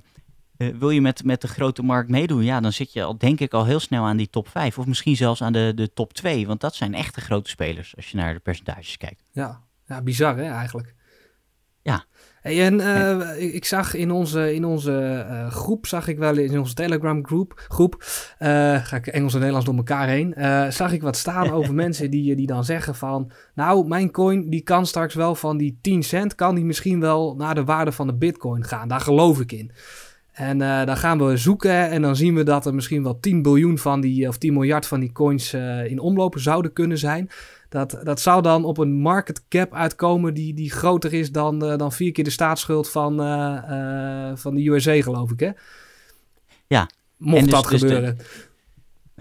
eh, 0.57 0.69
wil 0.69 0.91
je 0.91 1.01
met, 1.01 1.25
met 1.25 1.41
de 1.41 1.49
grote 1.49 1.83
markt 1.83 2.09
meedoen, 2.09 2.45
ja, 2.45 2.61
dan 2.61 2.73
zit 2.73 2.93
je 2.93 3.03
al, 3.03 3.19
denk 3.19 3.41
ik 3.41 3.53
al 3.53 3.65
heel 3.65 3.81
snel 3.81 4.05
aan 4.05 4.17
die 4.17 4.31
top 4.31 4.49
5. 4.49 4.79
Of 4.79 4.87
misschien 4.87 5.17
zelfs 5.17 5.43
aan 5.43 5.53
de, 5.53 5.73
de 5.75 5.93
top 5.93 6.13
2. 6.13 6.47
Want 6.47 6.61
dat 6.61 6.75
zijn 6.75 6.95
echte 6.95 7.21
grote 7.21 7.51
spelers 7.51 7.97
als 7.97 8.11
je 8.11 8.17
naar 8.17 8.35
de 8.35 8.41
percentages 8.41 8.97
kijkt. 8.97 9.25
Ja, 9.33 9.61
ja 9.87 10.03
bizar 10.03 10.37
hè, 10.37 10.51
eigenlijk. 10.51 10.95
Ja. 11.83 12.05
Hey, 12.41 12.65
en 12.67 12.81
eh, 12.81 13.43
ik, 13.43 13.53
ik 13.53 13.65
zag 13.65 13.95
in 13.95 14.11
onze, 14.11 14.55
in 14.55 14.65
onze 14.65 15.27
eh, 15.29 15.51
groep, 15.51 15.87
zag 15.87 16.09
ik 16.09 16.19
wel 16.19 16.37
in 16.37 16.59
onze 16.59 16.75
Telegram 16.75 17.27
groep, 17.27 17.65
groep 17.69 18.05
eh, 18.39 18.49
ga 18.85 18.97
ik 18.97 19.07
Engels 19.07 19.33
en 19.33 19.39
Nederlands 19.39 19.67
door 19.67 19.77
elkaar 19.77 20.09
heen, 20.09 20.35
zag 20.73 20.93
ik 20.93 21.03
wat 21.03 21.17
staan 21.17 21.51
over 21.59 21.75
mensen 21.75 22.11
die, 22.11 22.37
die 22.37 22.47
dan 22.47 22.65
zeggen 22.65 22.95
van, 22.95 23.31
nou, 23.55 23.89
mijn 23.89 24.11
coin 24.11 24.51
die 24.51 24.61
kan 24.61 24.87
straks 24.87 25.15
wel 25.15 25.35
van 25.35 25.57
die 25.57 25.79
10 25.83 26.03
cent, 26.03 26.35
kan 26.35 26.55
die 26.55 26.65
misschien 26.65 27.01
wel 27.01 27.35
naar 27.37 27.55
de 27.55 27.65
waarde 27.65 27.93
van 27.93 28.07
de 28.07 28.15
bitcoin 28.15 28.65
gaan. 28.65 28.89
Daar 28.89 29.01
geloof 29.01 29.41
ik 29.41 29.53
in. 29.53 29.73
En 30.33 30.59
dan 30.59 30.97
gaan 30.97 31.27
we 31.27 31.37
zoeken 31.37 31.91
en 31.91 32.03
dan 32.03 32.17
zien 32.17 32.35
we 32.35 32.43
dat 32.43 32.67
er 32.67 32.75
misschien 32.75 33.03
wel 33.03 33.21
10 33.21 33.43
biljoen 33.43 33.79
van 33.79 34.01
die, 34.01 34.29
of 34.29 34.39
10 34.39 34.53
miljard 34.53 34.87
van 34.87 35.01
die 35.01 35.13
coins 35.13 35.55
in 35.87 35.99
omloop 35.99 36.39
zouden 36.39 36.73
kunnen 36.73 36.99
zijn. 36.99 37.31
Dat, 37.71 38.01
dat 38.03 38.21
zou 38.21 38.43
dan 38.43 38.65
op 38.65 38.79
een 38.79 38.93
market 38.93 39.43
cap 39.49 39.75
uitkomen 39.75 40.35
die, 40.35 40.55
die 40.55 40.71
groter 40.71 41.13
is 41.13 41.33
dan, 41.33 41.59
dan 41.59 41.93
vier 41.93 42.13
keer 42.13 42.25
de 42.25 42.31
staatsschuld 42.31 42.91
van, 42.91 43.17
van 44.39 44.55
de 44.55 44.69
USA, 44.69 45.03
geloof 45.03 45.31
ik. 45.31 45.41
Hè? 45.41 45.51
Ja. 46.67 46.89
Mocht 47.17 47.43
dus- 47.43 47.51
dat 47.53 47.69
dus 47.69 47.81
gebeuren 47.81 48.19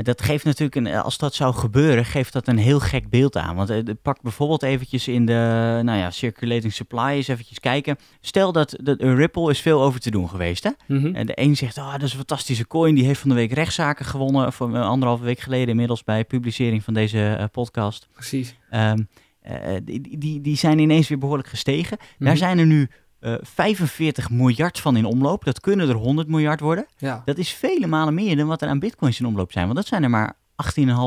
dat 0.04 0.22
geeft 0.22 0.46
natuurlijk, 0.46 0.76
een, 0.76 0.96
als 0.96 1.18
dat 1.18 1.36
zou 1.36 1.54
gebeuren, 1.54 2.06
geeft 2.06 2.34
dat 2.34 2.48
een 2.48 2.58
heel 2.58 2.80
gek 2.80 3.10
beeld 3.10 3.38
aan. 3.38 3.56
Want 3.56 3.70
uh, 3.70 3.80
pak 4.02 4.22
bijvoorbeeld 4.22 4.64
eventjes 4.64 5.08
in 5.08 5.26
de 5.26 5.80
nou 5.84 5.98
ja, 5.98 6.12
circulating 6.12 6.74
supply 6.74 7.10
eens 7.10 7.28
eventjes 7.28 7.60
kijken. 7.60 7.98
Stel 8.22 8.52
dat, 8.52 8.76
dat 8.84 9.02
een 9.02 9.16
Ripple 9.16 9.50
is 9.50 9.60
veel 9.60 9.82
over 9.82 10.00
te 10.00 10.12
doen 10.12 10.30
geweest. 10.30 10.64
Hè? 10.64 10.72
En 11.14 11.26
de 11.26 11.42
een 11.42 11.56
zegt, 11.56 11.78
oh, 11.78 11.92
dat 11.92 12.02
is 12.02 12.12
een 12.12 12.18
fantastische 12.18 12.68
coin. 12.68 12.96
Die 12.96 13.06
heeft 13.06 13.20
van 13.20 13.30
de 13.30 13.36
week 13.36 13.54
rechtszaken 13.54 14.06
gewonnen. 14.06 14.54
Voor 14.54 14.78
anderhalve 14.78 15.24
week 15.24 15.40
geleden 15.40 15.70
inmiddels 15.70 16.04
bij 16.04 16.26
publicering 16.26 16.84
van 16.84 16.94
deze 16.94 17.38
uh, 17.40 17.46
podcast. 17.52 18.08
Precies. 18.14 18.56
Um, 18.72 19.08
uh, 19.50 19.76
die, 19.84 20.18
die, 20.18 20.42
die 20.42 20.58
zijn 20.58 20.80
ineens 20.80 21.08
weer 21.08 21.18
behoorlijk 21.18 21.48
gestegen. 21.48 21.98
Daar 21.98 22.30
mhm. 22.30 22.38
zijn 22.38 22.60
er 22.60 22.66
nu 22.66 22.90
uh, 23.22 23.34
eh, 23.34 23.40
45 23.44 24.30
miljard 24.30 24.80
van 24.80 24.96
in 24.98 25.06
omloop. 25.06 25.44
Dat 25.44 25.60
kunnen 25.60 25.90
er 25.90 25.96
100 25.96 26.28
miljard 26.28 26.60
worden. 26.60 26.86
Ja. 26.98 27.22
Dat 27.26 27.38
is 27.38 27.54
vele 27.54 27.88
malen 27.88 28.14
meer 28.14 28.38
dan 28.38 28.48
wat 28.48 28.62
er 28.62 28.68
aan 28.68 28.80
bitcoins 28.80 29.20
in 29.20 29.26
omloop 29.26 29.52
zijn. 29.52 29.66
Want 29.66 29.78
dat 29.78 29.88
zijn 29.88 30.04
er 30.04 30.10
maar 30.10 30.36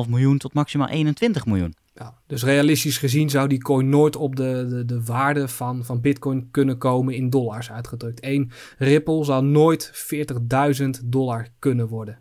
18,5 0.04 0.09
miljoen 0.09 0.38
tot 0.38 0.54
maximaal 0.54 0.88
21 0.88 1.47
miljoen. 1.47 1.75
Ja, 1.95 2.14
dus 2.26 2.45
realistisch 2.45 2.99
gezien 2.99 3.31
zou 3.31 3.49
die 3.49 3.62
coin 3.62 3.88
nooit 3.88 4.16
op 4.16 4.37
de, 4.37 4.66
de, 4.69 4.85
de 4.85 5.04
waarde 5.04 5.49
van, 5.49 5.85
van 5.85 6.00
bitcoin 6.00 6.49
kunnen 6.50 6.78
komen 6.78 7.14
in 7.14 7.31
dollars 7.31 7.71
uitgedrukt. 7.71 8.25
Eén 8.25 8.50
Ripple 8.78 9.25
zal 9.25 9.45
nooit 9.45 9.92
40.000 10.83 10.88
dollar 11.04 11.49
kunnen 11.59 11.88
worden. 11.88 12.19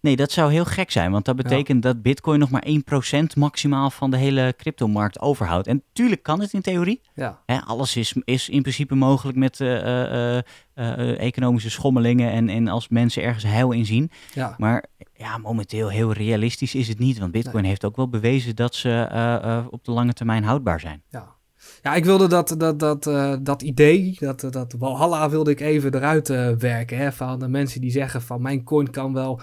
Nee, 0.00 0.16
dat 0.16 0.32
zou 0.32 0.52
heel 0.52 0.64
gek 0.64 0.90
zijn, 0.90 1.10
want 1.10 1.24
dat 1.24 1.36
betekent 1.36 1.82
dat 1.82 2.02
Bitcoin 2.02 2.38
nog 2.38 2.50
maar 2.50 2.66
1% 3.14 3.24
maximaal 3.36 3.90
van 3.90 4.10
de 4.10 4.16
hele 4.16 4.54
cryptomarkt 4.56 5.20
overhoudt. 5.20 5.66
En 5.66 5.82
tuurlijk 5.92 6.22
kan 6.22 6.40
het 6.40 6.52
in 6.52 6.60
theorie. 6.60 7.00
Ja. 7.14 7.42
Hè, 7.46 7.60
alles 7.60 7.96
is, 7.96 8.14
is 8.24 8.48
in 8.48 8.62
principe 8.62 8.94
mogelijk 8.94 9.38
met 9.38 9.60
uh, 9.60 10.36
uh, 10.36 11.20
economische 11.20 11.70
schommelingen 11.70 12.30
en, 12.32 12.48
en 12.48 12.68
als 12.68 12.88
mensen 12.88 13.22
ergens 13.22 13.44
heil 13.44 13.72
in 13.72 13.86
zien. 13.86 14.10
Ja. 14.34 14.54
Maar 14.58 14.84
ja, 15.14 15.38
momenteel 15.38 15.88
heel 15.88 16.12
realistisch 16.12 16.74
is 16.74 16.88
het 16.88 16.98
niet, 16.98 17.18
want 17.18 17.32
Bitcoin 17.32 17.64
heeft 17.64 17.84
ook 17.84 17.96
wel 17.96 18.08
bewezen 18.08 18.56
dat 18.56 18.74
ze 18.74 19.66
op 19.70 19.84
de 19.84 19.92
lange 19.92 20.12
termijn 20.12 20.44
houdbaar 20.44 20.80
zijn. 20.80 21.02
Ja. 21.08 21.40
Ja, 21.82 21.94
ik 21.94 22.04
wilde 22.04 22.28
dat, 22.28 22.54
dat, 22.58 22.78
dat, 22.78 23.02
dat 23.44 23.62
idee, 23.62 24.16
dat, 24.18 24.46
dat 24.50 24.74
Walhalla 24.78 25.30
wilde 25.30 25.50
ik 25.50 25.60
even 25.60 25.94
eruit 25.94 26.28
werken. 26.58 26.96
Hè, 26.96 27.12
van 27.12 27.38
de 27.38 27.48
mensen 27.48 27.80
die 27.80 27.90
zeggen 27.90 28.22
van 28.22 28.42
mijn 28.42 28.64
coin 28.64 28.90
kan 28.90 29.12
wel 29.12 29.40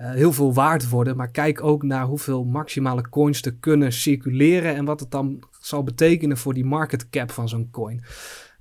uh, 0.00 0.10
heel 0.10 0.32
veel 0.32 0.54
waard 0.54 0.88
worden. 0.88 1.16
Maar 1.16 1.30
kijk 1.30 1.64
ook 1.64 1.82
naar 1.82 2.04
hoeveel 2.04 2.44
maximale 2.44 3.08
coins 3.08 3.42
er 3.42 3.54
kunnen 3.54 3.92
circuleren 3.92 4.74
en 4.74 4.84
wat 4.84 5.00
het 5.00 5.10
dan 5.10 5.42
zal 5.60 5.82
betekenen 5.82 6.36
voor 6.36 6.54
die 6.54 6.64
market 6.64 7.08
cap 7.08 7.30
van 7.30 7.48
zo'n 7.48 7.70
coin. 7.70 8.04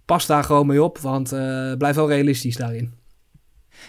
Pas 0.05 0.25
daar 0.25 0.43
gewoon 0.43 0.67
mee 0.67 0.83
op, 0.83 0.97
want 0.97 1.29
blijf 1.77 1.95
wel 1.95 2.09
realistisch 2.09 2.55
daarin. 2.55 2.93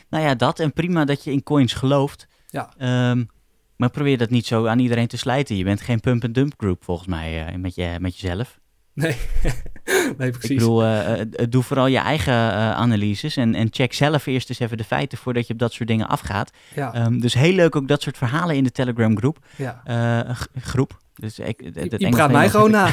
Nou 0.08 0.24
ja, 0.24 0.34
dat 0.34 0.60
en 0.60 0.72
prima 0.72 1.04
dat 1.04 1.24
je 1.24 1.32
in 1.32 1.42
coins 1.42 1.72
gelooft. 1.72 2.28
Ja. 2.48 2.72
Um, 3.10 3.28
maar 3.76 3.90
probeer 3.90 4.18
dat 4.18 4.30
niet 4.30 4.46
zo 4.46 4.66
aan 4.66 4.78
iedereen 4.78 5.06
te 5.06 5.16
slijten. 5.16 5.56
Je 5.56 5.64
bent 5.64 5.80
geen 5.80 6.00
pump-and-dump 6.00 6.54
group 6.56 6.84
volgens 6.84 7.08
mij 7.08 7.58
met, 7.58 7.74
je, 7.74 7.96
met 8.00 8.18
jezelf. 8.18 8.58
Nee. 8.96 9.16
nee, 10.18 10.30
precies. 10.30 10.50
Ik 10.50 10.56
bedoel, 10.58 10.84
uh, 10.84 11.20
doe 11.48 11.62
vooral 11.62 11.86
je 11.86 11.98
eigen 11.98 12.34
uh, 12.34 12.70
analyses 12.70 13.36
en, 13.36 13.54
en 13.54 13.68
check 13.70 13.92
zelf 13.92 14.26
eerst 14.26 14.48
eens 14.48 14.58
even 14.58 14.76
de 14.76 14.84
feiten 14.84 15.18
voordat 15.18 15.46
je 15.46 15.52
op 15.52 15.58
dat 15.58 15.72
soort 15.72 15.88
dingen 15.88 16.08
afgaat. 16.08 16.50
Ja. 16.74 17.06
Um, 17.06 17.20
dus 17.20 17.34
heel 17.34 17.52
leuk 17.52 17.76
ook 17.76 17.88
dat 17.88 18.02
soort 18.02 18.18
verhalen 18.18 18.56
in 18.56 18.64
de 18.64 18.70
Telegram 18.70 19.18
groep. 19.18 19.38
Ja. 19.56 19.82
Uh, 20.26 20.36
groep. 20.60 20.98
Dus 21.16 21.38
ik, 21.38 21.70
het 21.74 21.94
je, 22.00 22.08
praat 22.08 22.30
mij 22.30 22.48
gewoon 22.48 22.70
na. 22.70 22.90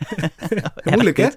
Moeilijk, 0.84 1.16
hè? 1.16 1.28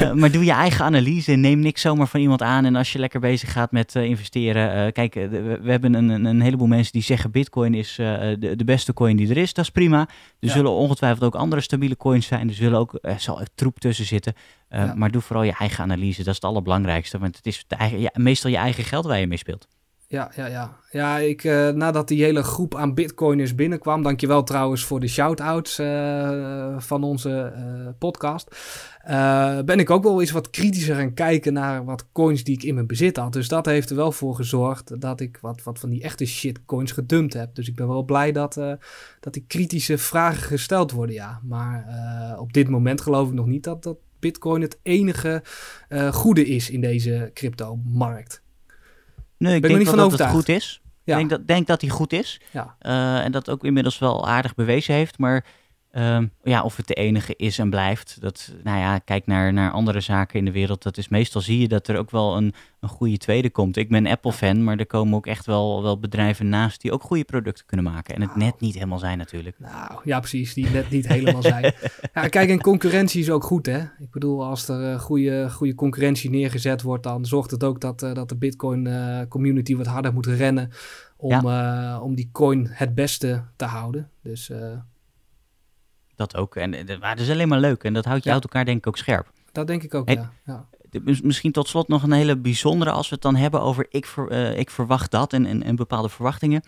uh, 0.00 0.12
maar 0.12 0.30
doe 0.30 0.44
je 0.44 0.52
eigen 0.52 0.84
analyse. 0.84 1.32
Neem 1.32 1.58
niks 1.58 1.80
zomaar 1.80 2.06
van 2.06 2.20
iemand 2.20 2.42
aan. 2.42 2.64
En 2.64 2.76
als 2.76 2.92
je 2.92 2.98
lekker 2.98 3.20
bezig 3.20 3.52
gaat 3.52 3.72
met 3.72 3.94
uh, 3.94 4.04
investeren. 4.04 4.86
Uh, 4.86 4.92
kijk, 4.92 5.14
we, 5.14 5.58
we, 5.62 5.70
hebben 5.70 5.94
een, 5.94 6.08
een, 6.08 6.24
een, 6.24 6.40
heleboel 6.40 6.66
mensen 6.66 6.92
die 6.92 7.02
zeggen: 7.02 7.30
Bitcoin 7.30 7.74
is 7.74 7.94
de, 7.94 8.54
de, 8.56 8.64
beste 8.64 8.92
coin 8.92 9.16
die 9.16 9.30
er 9.30 9.36
is. 9.36 9.54
Dat 9.54 9.64
is 9.64 9.70
prima. 9.70 10.00
Er 10.00 10.06
ja. 10.38 10.52
zullen 10.52 10.70
ongetwijfeld 10.70 11.24
ook 11.24 11.34
andere 11.34 11.62
stabiele 11.62 11.96
coins 11.96 12.26
zijn. 12.26 12.48
Er, 12.48 12.54
zullen 12.54 12.78
ook, 12.78 12.98
er 13.02 13.20
zal 13.20 13.40
ook 13.40 13.48
troep 13.54 13.78
tussen 13.78 14.06
zitten. 14.06 14.34
Ja. 14.70 14.94
Maar 14.96 15.10
doe 15.10 15.22
vooral 15.22 15.44
je 15.44 15.54
eigen 15.58 15.84
analyse. 15.84 16.18
Dat 16.18 16.28
is 16.28 16.34
het 16.34 16.44
allerbelangrijkste. 16.44 17.18
Want 17.18 17.36
het 17.36 17.46
is 17.46 17.64
eigen, 17.68 18.00
ja, 18.00 18.10
meestal 18.14 18.50
je 18.50 18.56
eigen 18.56 18.84
geld 18.84 19.04
waar 19.04 19.20
je 19.20 19.26
mee 19.26 19.38
speelt. 19.38 19.68
Ja, 20.10 20.30
ja, 20.36 20.46
ja. 20.46 20.76
Ja, 20.90 21.18
ik, 21.18 21.44
uh, 21.44 21.68
nadat 21.68 22.08
die 22.08 22.24
hele 22.24 22.42
groep 22.42 22.74
aan 22.74 22.94
bitcoiners 22.94 23.54
binnenkwam, 23.54 24.02
dankjewel 24.02 24.42
trouwens 24.42 24.84
voor 24.84 25.00
de 25.00 25.08
shout-outs 25.08 25.78
uh, 25.78 26.78
van 26.78 27.04
onze 27.04 27.52
uh, 27.56 27.88
podcast, 27.98 28.56
ben 29.64 29.78
ik 29.78 29.90
ook 29.90 30.02
wel 30.02 30.20
eens 30.20 30.30
wat 30.30 30.50
kritischer 30.50 30.94
gaan 30.94 31.14
kijken 31.14 31.52
naar 31.52 31.84
wat 31.84 32.06
coins 32.12 32.44
die 32.44 32.54
ik 32.54 32.62
in 32.62 32.74
mijn 32.74 32.86
bezit 32.86 33.16
had. 33.16 33.32
Dus 33.32 33.48
dat 33.48 33.66
heeft 33.66 33.90
er 33.90 33.96
wel 33.96 34.12
voor 34.12 34.34
gezorgd 34.34 35.00
dat 35.00 35.20
ik 35.20 35.38
wat, 35.40 35.62
wat 35.62 35.78
van 35.78 35.90
die 35.90 36.02
echte 36.02 36.24
shitcoins 36.24 36.92
gedumpt 36.92 37.34
heb. 37.34 37.54
Dus 37.54 37.68
ik 37.68 37.76
ben 37.76 37.88
wel 37.88 38.04
blij 38.04 38.32
dat, 38.32 38.54
dat 39.20 39.32
die 39.32 39.44
kritische 39.46 39.98
vragen 39.98 40.42
gesteld 40.42 40.90
worden, 40.90 41.14
ja. 41.14 41.40
Maar 41.42 41.86
op 42.38 42.52
dit 42.52 42.68
moment 42.68 43.00
geloof 43.00 43.28
ik 43.28 43.34
nog 43.34 43.46
niet 43.46 43.64
dat, 43.64 43.82
dat 43.82 43.98
bitcoin 44.18 44.62
het 44.62 44.78
enige 44.82 45.42
goede 46.10 46.46
is 46.46 46.70
in 46.70 46.80
deze 46.80 47.30
crypto-markt. 47.34 48.42
Nee, 49.40 49.54
ik 49.54 49.60
ben 49.60 49.70
denk 49.70 49.82
niet 49.82 49.88
van 49.88 49.98
dat 49.98 50.18
het 50.18 50.28
goed 50.28 50.48
is. 50.48 50.80
Ja. 51.04 51.12
Ik 51.12 51.18
denk 51.18 51.30
dat, 51.30 51.46
denk 51.46 51.66
dat 51.66 51.80
hij 51.80 51.90
goed 51.90 52.12
is. 52.12 52.40
Ja. 52.50 52.76
Uh, 52.82 53.24
en 53.24 53.32
dat 53.32 53.50
ook 53.50 53.64
inmiddels 53.64 53.98
wel 53.98 54.28
aardig 54.28 54.54
bewezen 54.54 54.94
heeft. 54.94 55.18
Maar 55.18 55.44
Um, 55.96 56.32
ja, 56.42 56.62
of 56.62 56.76
het 56.76 56.86
de 56.86 56.94
enige 56.94 57.34
is 57.36 57.58
en 57.58 57.70
blijft. 57.70 58.16
Dat, 58.20 58.52
nou 58.64 58.78
ja, 58.78 58.98
kijk 58.98 59.26
naar, 59.26 59.52
naar 59.52 59.70
andere 59.70 60.00
zaken 60.00 60.38
in 60.38 60.44
de 60.44 60.50
wereld. 60.50 60.82
Dat 60.82 60.96
is 60.96 61.08
meestal 61.08 61.40
zie 61.40 61.60
je 61.60 61.68
dat 61.68 61.88
er 61.88 61.98
ook 61.98 62.10
wel 62.10 62.36
een, 62.36 62.54
een 62.80 62.88
goede 62.88 63.16
tweede 63.16 63.50
komt. 63.50 63.76
Ik 63.76 63.88
ben 63.88 64.06
Apple-fan, 64.06 64.64
maar 64.64 64.78
er 64.78 64.86
komen 64.86 65.14
ook 65.14 65.26
echt 65.26 65.46
wel, 65.46 65.82
wel 65.82 65.98
bedrijven 65.98 66.48
naast 66.48 66.80
die 66.80 66.92
ook 66.92 67.02
goede 67.02 67.24
producten 67.24 67.66
kunnen 67.66 67.92
maken. 67.92 68.14
En 68.14 68.20
het 68.20 68.30
nou. 68.30 68.44
net 68.44 68.60
niet 68.60 68.74
helemaal 68.74 68.98
zijn 68.98 69.18
natuurlijk. 69.18 69.56
Nou, 69.58 70.00
ja, 70.04 70.18
precies. 70.18 70.54
Die 70.54 70.70
net 70.70 70.90
niet 70.90 71.08
helemaal 71.08 71.42
zijn. 71.42 71.74
Ja, 72.14 72.28
kijk, 72.28 72.50
en 72.50 72.60
concurrentie 72.60 73.20
is 73.20 73.30
ook 73.30 73.44
goed, 73.44 73.66
hè. 73.66 73.78
Ik 73.78 74.10
bedoel, 74.10 74.44
als 74.44 74.68
er 74.68 74.92
uh, 74.92 75.00
goede, 75.00 75.50
goede 75.50 75.74
concurrentie 75.74 76.30
neergezet 76.30 76.82
wordt, 76.82 77.02
dan 77.02 77.24
zorgt 77.24 77.50
het 77.50 77.64
ook 77.64 77.80
dat, 77.80 78.02
uh, 78.02 78.14
dat 78.14 78.28
de 78.28 78.36
Bitcoin-community 78.36 79.72
uh, 79.72 79.78
wat 79.78 79.86
harder 79.86 80.12
moet 80.12 80.26
rennen 80.26 80.70
om, 81.16 81.46
ja. 81.46 82.00
om 82.00 82.14
die 82.14 82.28
coin 82.32 82.66
het 82.70 82.94
beste 82.94 83.44
te 83.56 83.64
houden. 83.64 84.10
Dus 84.22 84.50
dat 86.20 86.36
ook. 86.36 86.56
En 86.56 86.86
dat 86.86 87.18
is 87.18 87.30
alleen 87.30 87.48
maar 87.48 87.60
leuk. 87.60 87.84
En 87.84 87.92
dat 87.92 88.04
houdt 88.04 88.22
je 88.22 88.28
ja. 88.28 88.34
houdt 88.36 88.52
elkaar 88.52 88.64
denk 88.64 88.78
ik 88.78 88.86
ook 88.86 88.96
scherp. 88.96 89.32
Dat 89.52 89.66
denk 89.66 89.82
ik 89.82 89.94
ook, 89.94 90.06
hey, 90.06 90.16
ja. 90.16 90.32
ja. 90.44 90.66
Misschien 91.22 91.52
tot 91.52 91.68
slot 91.68 91.88
nog 91.88 92.02
een 92.02 92.12
hele 92.12 92.36
bijzondere 92.36 92.90
als 92.90 93.08
we 93.08 93.14
het 93.14 93.22
dan 93.22 93.36
hebben 93.36 93.60
over 93.60 93.86
ik, 93.88 94.06
ver, 94.06 94.32
uh, 94.32 94.58
ik 94.58 94.70
verwacht 94.70 95.10
dat 95.10 95.32
en, 95.32 95.46
en, 95.46 95.62
en 95.62 95.76
bepaalde 95.76 96.08
verwachtingen. 96.08 96.62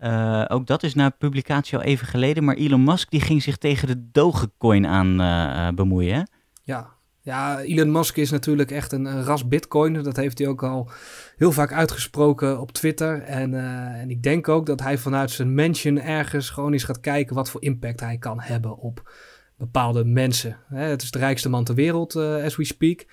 Uh, 0.00 0.44
ook 0.48 0.66
dat 0.66 0.82
is 0.82 0.94
na 0.94 1.10
publicatie 1.10 1.78
al 1.78 1.84
even 1.84 2.06
geleden. 2.06 2.44
Maar 2.44 2.54
Elon 2.54 2.84
Musk 2.84 3.10
die 3.10 3.20
ging 3.20 3.42
zich 3.42 3.56
tegen 3.56 3.88
de 3.88 4.10
Dogecoin 4.12 4.86
aan 4.86 5.20
uh, 5.20 5.68
bemoeien. 5.68 6.14
Hè? 6.14 6.22
Ja, 6.62 6.90
ja, 7.22 7.60
Elon 7.60 7.92
Musk 7.92 8.16
is 8.16 8.30
natuurlijk 8.30 8.70
echt 8.70 8.92
een, 8.92 9.24
ras 9.24 9.48
bitcoin. 9.48 10.02
Dat 10.02 10.16
heeft 10.16 10.38
hij 10.38 10.48
ook 10.48 10.62
al 10.62 10.90
heel 11.36 11.52
vaak 11.52 11.72
uitgesproken 11.72 12.60
op 12.60 12.72
Twitter. 12.72 13.22
En, 13.22 13.52
uh, 13.52 14.00
en 14.00 14.10
ik 14.10 14.22
denk 14.22 14.48
ook 14.48 14.66
dat 14.66 14.80
hij 14.80 14.98
vanuit 14.98 15.30
zijn 15.30 15.54
mansion 15.54 16.00
ergens 16.00 16.50
gewoon 16.50 16.72
eens 16.72 16.84
gaat 16.84 17.00
kijken 17.00 17.34
wat 17.34 17.50
voor 17.50 17.62
impact 17.62 18.00
hij 18.00 18.18
kan 18.18 18.40
hebben 18.40 18.76
op 18.76 19.12
bepaalde 19.56 20.04
mensen. 20.04 20.56
Hè, 20.68 20.82
het 20.84 21.02
is 21.02 21.10
de 21.10 21.18
rijkste 21.18 21.48
man 21.48 21.64
ter 21.64 21.74
wereld, 21.74 22.14
uh, 22.14 22.44
as 22.44 22.56
we 22.56 22.64
speak. 22.64 23.04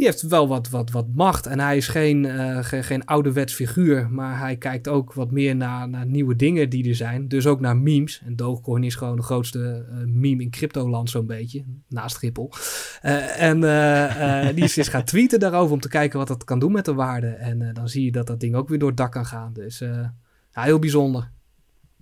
Die 0.00 0.08
heeft 0.08 0.22
wel 0.22 0.48
wat, 0.48 0.68
wat, 0.68 0.90
wat 0.90 1.06
macht. 1.14 1.46
En 1.46 1.60
hij 1.60 1.76
is 1.76 1.88
geen, 1.88 2.24
uh, 2.24 2.58
geen, 2.60 3.04
ouderwets 3.04 3.54
figuur. 3.54 4.10
Maar 4.10 4.38
hij 4.38 4.56
kijkt 4.56 4.88
ook 4.88 5.12
wat 5.12 5.30
meer 5.30 5.56
naar, 5.56 5.88
naar 5.88 6.06
nieuwe 6.06 6.36
dingen 6.36 6.70
die 6.70 6.88
er 6.88 6.94
zijn. 6.94 7.28
Dus 7.28 7.46
ook 7.46 7.60
naar 7.60 7.76
memes. 7.76 8.22
En 8.24 8.36
Dogecoin 8.36 8.84
is 8.84 8.94
gewoon 8.94 9.16
de 9.16 9.22
grootste 9.22 9.86
uh, 9.90 9.96
meme 10.06 10.42
in 10.42 10.50
cryptoland 10.50 11.10
zo'n 11.10 11.26
beetje. 11.26 11.64
Naast 11.88 12.18
Ripple. 12.18 12.48
Uh, 13.02 13.42
en 13.42 13.60
die 14.54 14.64
is 14.64 14.76
eens 14.76 14.88
gaan 14.88 15.04
tweeten 15.04 15.40
daarover 15.40 15.72
om 15.72 15.80
te 15.80 15.88
kijken 15.88 16.18
wat 16.18 16.28
dat 16.28 16.44
kan 16.44 16.58
doen 16.58 16.72
met 16.72 16.84
de 16.84 16.94
waarde. 16.94 17.28
En 17.28 17.70
dan 17.72 17.88
zie 17.88 18.04
je 18.04 18.12
dat 18.12 18.26
dat 18.26 18.40
ding 18.40 18.54
ook 18.54 18.68
weer 18.68 18.78
door 18.78 18.88
het 18.88 18.96
dak 18.96 19.12
kan 19.12 19.26
gaan. 19.26 19.52
Dus 19.52 19.82
heel 20.50 20.78
bijzonder. 20.78 21.30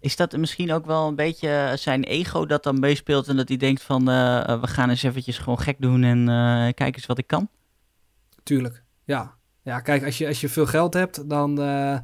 Is 0.00 0.16
dat 0.16 0.36
misschien 0.36 0.72
ook 0.72 0.86
wel 0.86 1.08
een 1.08 1.16
beetje 1.16 1.72
zijn 1.74 2.04
ego 2.04 2.46
dat 2.46 2.62
dan 2.62 2.80
meespeelt 2.80 3.28
en 3.28 3.36
dat 3.36 3.48
hij 3.48 3.56
denkt 3.56 3.82
van 3.82 4.04
we 4.04 4.66
gaan 4.66 4.90
eens 4.90 5.02
eventjes 5.02 5.38
gewoon 5.38 5.60
gek 5.60 5.76
doen 5.78 6.02
en 6.02 6.24
kijk 6.74 6.96
eens 6.96 7.06
wat 7.06 7.18
ik 7.18 7.26
kan? 7.26 7.48
Tuurlijk, 8.48 8.82
ja. 9.04 9.36
Ja, 9.62 9.80
kijk, 9.80 10.04
als 10.04 10.18
je, 10.18 10.26
als 10.26 10.40
je 10.40 10.48
veel 10.48 10.66
geld 10.66 10.94
hebt, 10.94 11.28
dan, 11.28 11.60
uh, 11.60 11.98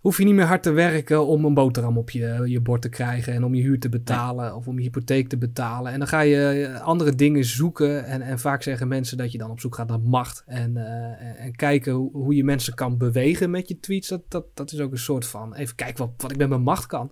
hoef 0.00 0.18
je 0.18 0.24
niet 0.24 0.34
meer 0.34 0.44
hard 0.44 0.62
te 0.62 0.70
werken 0.70 1.26
om 1.26 1.44
een 1.44 1.54
boterham 1.54 1.98
op 1.98 2.10
je, 2.10 2.42
je 2.44 2.60
bord 2.60 2.82
te 2.82 2.88
krijgen 2.88 3.32
en 3.32 3.44
om 3.44 3.54
je 3.54 3.62
huur 3.62 3.80
te 3.80 3.88
betalen 3.88 4.56
of 4.56 4.68
om 4.68 4.76
je 4.76 4.82
hypotheek 4.82 5.28
te 5.28 5.38
betalen. 5.38 5.92
En 5.92 5.98
dan 5.98 6.08
ga 6.08 6.20
je 6.20 6.78
andere 6.82 7.14
dingen 7.14 7.44
zoeken 7.44 8.04
en, 8.04 8.22
en 8.22 8.38
vaak 8.38 8.62
zeggen 8.62 8.88
mensen 8.88 9.16
dat 9.16 9.32
je 9.32 9.38
dan 9.38 9.50
op 9.50 9.60
zoek 9.60 9.74
gaat 9.74 9.88
naar 9.88 10.00
macht 10.00 10.42
en, 10.46 10.76
uh, 10.76 11.44
en 11.44 11.56
kijken 11.56 11.92
hoe, 11.92 12.12
hoe, 12.12 12.34
je 12.34 12.44
mensen 12.44 12.74
kan 12.74 12.98
bewegen 12.98 13.50
met 13.50 13.68
je 13.68 13.80
tweets. 13.80 14.08
Dat, 14.08 14.22
dat, 14.28 14.44
dat 14.54 14.72
is 14.72 14.80
ook 14.80 14.92
een 14.92 14.98
soort 14.98 15.26
van 15.26 15.54
even 15.54 15.74
kijken 15.74 16.04
wat, 16.04 16.14
wat 16.16 16.30
ik 16.30 16.36
met 16.36 16.48
mijn 16.48 16.62
macht 16.62 16.86
kan. 16.86 17.10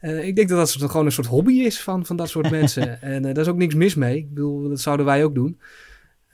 Uh, 0.00 0.26
ik 0.26 0.36
denk 0.36 0.48
dat 0.48 0.58
dat 0.78 0.90
gewoon 0.90 1.06
een 1.06 1.12
soort 1.12 1.26
hobby 1.26 1.52
is 1.52 1.80
van, 1.80 2.06
van 2.06 2.16
dat 2.16 2.28
soort 2.28 2.50
mensen. 2.60 3.02
en 3.02 3.22
daar 3.22 3.38
is 3.38 3.48
ook 3.48 3.56
niks 3.56 3.74
mis 3.74 3.94
mee. 3.94 4.16
Ik 4.16 4.28
bedoel, 4.28 4.68
dat 4.68 4.80
zouden 4.80 5.06
wij 5.06 5.24
ook 5.24 5.34
doen. 5.34 5.60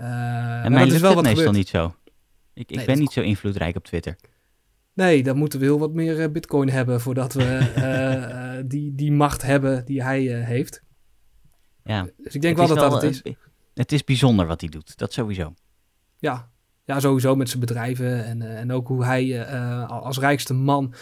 En 0.05 0.73
mij 0.73 0.87
is 0.87 1.01
wel 1.01 1.15
wat 1.15 1.25
meestal 1.25 1.53
niet 1.53 1.69
zo. 1.69 1.95
Ik, 2.53 2.71
ik 2.71 2.77
nee, 2.77 2.87
ben 2.87 2.99
niet 2.99 3.13
zo 3.13 3.21
invloedrijk 3.21 3.77
op 3.77 3.85
Twitter. 3.85 4.17
Nee, 4.95 5.23
dan 5.23 5.37
moeten 5.37 5.59
we 5.59 5.65
heel 5.65 5.79
wat 5.79 5.93
meer 5.93 6.19
uh, 6.19 6.29
bitcoin 6.33 6.69
hebben 6.69 7.01
voordat 7.01 7.33
we 7.33 7.73
uh, 7.77 8.63
die, 8.67 8.95
die 8.95 9.13
macht 9.13 9.43
hebben 9.43 9.85
die 9.85 10.03
hij 10.03 10.21
heeft. 10.23 10.83
Ja. 11.85 12.09
Dus 12.17 12.35
ik 12.35 12.41
denk 12.41 12.57
wel 12.57 12.67
dat 12.67 12.79
dat 12.79 13.03
het 13.03 13.23
is. 13.25 13.35
Het 13.75 13.93
is 13.93 14.05
bijzonder 14.05 14.47
wat 14.47 14.61
hij 14.61 14.71
doet, 14.71 14.99
dat 14.99 15.13
sowieso. 15.13 15.55
Ja, 16.19 16.51
ja 16.85 17.01
sowieso 17.01 17.37
met 17.37 17.49
zijn 17.49 17.61
bedrijven 17.61 18.25
en, 18.25 18.57
en 18.57 18.73
ook 18.73 18.89
hoe 18.89 19.05
hij 19.05 19.47
als 19.87 20.19
rijkste 20.19 20.55
man 20.55 20.95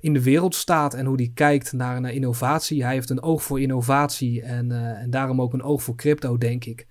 in 0.00 0.12
de 0.12 0.22
wereld 0.22 0.54
staat 0.54 0.94
en 0.94 1.06
hoe 1.06 1.16
hij 1.16 1.30
kijkt 1.34 1.72
naar, 1.72 2.00
naar 2.00 2.12
innovatie. 2.12 2.84
Hij 2.84 2.92
heeft 2.92 3.10
een 3.10 3.22
oog 3.22 3.42
voor 3.42 3.60
innovatie 3.60 4.42
en, 4.42 4.72
en 4.96 5.10
daarom 5.10 5.40
ook 5.40 5.52
een 5.52 5.62
oog 5.62 5.82
voor 5.82 5.96
crypto, 5.96 6.38
denk 6.38 6.64
ik. 6.64 6.86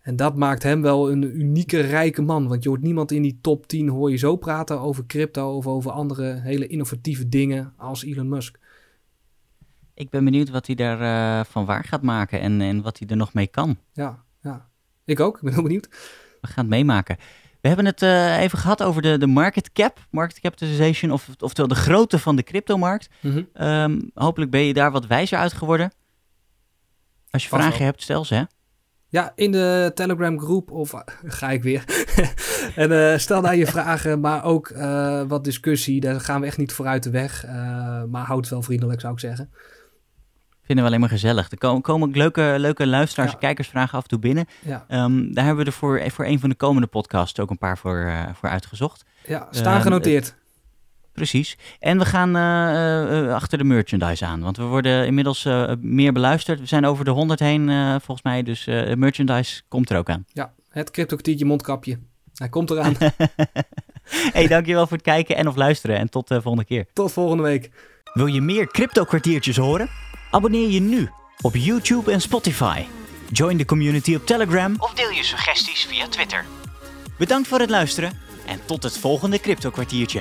En 0.00 0.16
dat 0.16 0.36
maakt 0.36 0.62
hem 0.62 0.82
wel 0.82 1.10
een 1.10 1.40
unieke, 1.40 1.80
rijke 1.80 2.22
man. 2.22 2.48
Want 2.48 2.62
je 2.62 2.68
hoort 2.68 2.82
niemand 2.82 3.12
in 3.12 3.22
die 3.22 3.38
top 3.40 3.66
10 3.66 3.88
hoor 3.88 4.10
je 4.10 4.16
zo 4.16 4.36
praten 4.36 4.80
over 4.80 5.06
crypto 5.06 5.56
of 5.56 5.66
over 5.66 5.90
andere 5.90 6.40
hele 6.40 6.66
innovatieve 6.66 7.28
dingen 7.28 7.72
als 7.76 8.04
Elon 8.04 8.28
Musk. 8.28 8.58
Ik 9.94 10.10
ben 10.10 10.24
benieuwd 10.24 10.50
wat 10.50 10.66
hij 10.66 10.74
daar 10.74 11.00
uh, 11.00 11.44
van 11.44 11.64
waar 11.64 11.84
gaat 11.84 12.02
maken 12.02 12.40
en, 12.40 12.60
en 12.60 12.82
wat 12.82 12.98
hij 12.98 13.08
er 13.08 13.16
nog 13.16 13.32
mee 13.34 13.46
kan. 13.46 13.78
Ja, 13.92 14.24
ja, 14.42 14.68
ik 15.04 15.20
ook. 15.20 15.36
Ik 15.36 15.42
ben 15.42 15.52
heel 15.52 15.62
benieuwd. 15.62 15.88
We 16.40 16.46
gaan 16.46 16.64
het 16.64 16.74
meemaken. 16.74 17.16
We 17.60 17.68
hebben 17.68 17.86
het 17.86 18.02
uh, 18.02 18.40
even 18.40 18.58
gehad 18.58 18.82
over 18.82 19.02
de, 19.02 19.18
de 19.18 19.26
market 19.26 19.72
cap, 19.72 20.06
market 20.10 20.40
capitalization, 20.40 21.10
of, 21.10 21.28
oftewel 21.38 21.68
de 21.68 21.74
grootte 21.74 22.18
van 22.18 22.36
de 22.36 22.42
cryptomarkt. 22.42 23.08
Mm 23.20 23.32
-hmm. 23.32 23.66
um, 23.66 24.10
hopelijk 24.14 24.50
ben 24.50 24.60
je 24.60 24.72
daar 24.72 24.92
wat 24.92 25.06
wijzer 25.06 25.38
uit 25.38 25.52
geworden. 25.52 25.92
Als 27.30 27.42
je 27.42 27.48
Pas 27.48 27.60
vragen 27.60 27.84
hebt, 27.84 28.02
stel 28.02 28.24
ze. 28.24 28.34
Hè? 28.34 28.42
Ja, 29.10 29.32
in 29.34 29.52
de 29.52 29.90
Telegram 29.94 30.40
groep, 30.40 30.70
of 30.70 30.94
ga 31.40 31.50
ik 31.50 31.62
weer. 31.62 31.84
en 32.76 32.90
uh, 32.90 33.16
stel 33.16 33.42
daar 33.42 33.56
je 33.56 33.66
vragen, 33.76 34.20
maar 34.20 34.44
ook 34.44 34.68
uh, 34.68 35.22
wat 35.28 35.44
discussie. 35.44 36.00
Daar 36.00 36.20
gaan 36.20 36.40
we 36.40 36.46
echt 36.46 36.58
niet 36.58 36.72
vooruit 36.72 37.02
de 37.02 37.10
weg. 37.10 37.46
Uh, 37.46 37.52
maar 38.04 38.24
houd 38.24 38.40
het 38.40 38.50
wel 38.50 38.62
vriendelijk, 38.62 39.00
zou 39.00 39.12
ik 39.12 39.20
zeggen. 39.20 39.50
Vinden 40.62 40.84
we 40.84 40.90
alleen 40.90 41.00
maar 41.00 41.18
gezellig. 41.18 41.50
Er 41.50 41.58
komen, 41.58 41.82
komen 41.82 42.10
leuke, 42.10 42.54
leuke 42.58 42.86
luisteraars 42.86 43.30
en 43.30 43.38
ja. 43.40 43.46
kijkersvragen 43.46 43.96
af 43.96 44.02
en 44.02 44.08
toe 44.08 44.18
binnen. 44.18 44.46
Ja. 44.64 45.04
Um, 45.04 45.34
daar 45.34 45.44
hebben 45.44 45.64
we 45.64 45.70
er 45.70 45.76
voor, 45.76 46.02
voor 46.10 46.24
een 46.24 46.40
van 46.40 46.48
de 46.48 46.54
komende 46.54 46.86
podcasts 46.86 47.40
ook 47.40 47.50
een 47.50 47.58
paar 47.58 47.78
voor, 47.78 48.12
voor 48.34 48.48
uitgezocht. 48.48 49.04
Ja, 49.26 49.48
staan 49.50 49.80
genoteerd. 49.80 50.34
Precies. 51.12 51.58
En 51.78 51.98
we 51.98 52.04
gaan 52.04 52.36
uh, 52.36 53.22
uh, 53.22 53.34
achter 53.34 53.58
de 53.58 53.64
merchandise 53.64 54.24
aan. 54.24 54.40
Want 54.40 54.56
we 54.56 54.62
worden 54.62 55.06
inmiddels 55.06 55.44
uh, 55.44 55.72
meer 55.80 56.12
beluisterd. 56.12 56.60
We 56.60 56.66
zijn 56.66 56.86
over 56.86 57.04
de 57.04 57.10
100 57.10 57.40
heen, 57.40 57.68
volgens 57.90 58.22
mij. 58.22 58.42
Dus 58.42 58.64
merchandise 58.94 59.62
komt 59.68 59.90
er 59.90 59.98
ook 59.98 60.10
aan. 60.10 60.24
Ja, 60.32 60.52
het 60.68 60.90
crypto 60.90 61.46
mondkapje. 61.46 61.98
Hij 62.34 62.48
komt 62.48 62.70
eraan. 62.70 62.96
hey, 64.32 64.46
dankjewel 64.46 64.86
voor 64.86 64.96
het 64.96 65.06
kijken 65.06 65.36
en 65.36 65.48
of 65.48 65.56
luisteren. 65.56 65.98
En 65.98 66.08
tot 66.08 66.28
de 66.28 66.42
volgende 66.42 66.66
keer. 66.66 66.86
Tot 66.92 67.12
volgende 67.12 67.42
week. 67.42 67.70
Wil 68.12 68.26
je 68.26 68.40
meer 68.40 68.66
crypto 68.66 69.04
kwartiertjes 69.04 69.56
horen? 69.56 69.88
Abonneer 70.30 70.68
je 70.68 70.80
nu 70.80 71.10
op 71.40 71.54
YouTube 71.56 72.12
en 72.12 72.20
Spotify. 72.20 72.82
Join 73.32 73.56
de 73.56 73.64
community 73.64 74.14
op 74.14 74.26
Telegram. 74.26 74.74
Of 74.78 74.94
deel 74.94 75.10
je 75.10 75.24
suggesties 75.24 75.84
via 75.84 76.08
Twitter. 76.08 76.44
Bedankt 77.18 77.48
voor 77.48 77.58
het 77.58 77.70
luisteren. 77.70 78.12
En 78.46 78.60
tot 78.64 78.82
het 78.82 78.98
volgende 78.98 79.40
crypto 79.40 79.70
kwartiertje. 79.70 80.20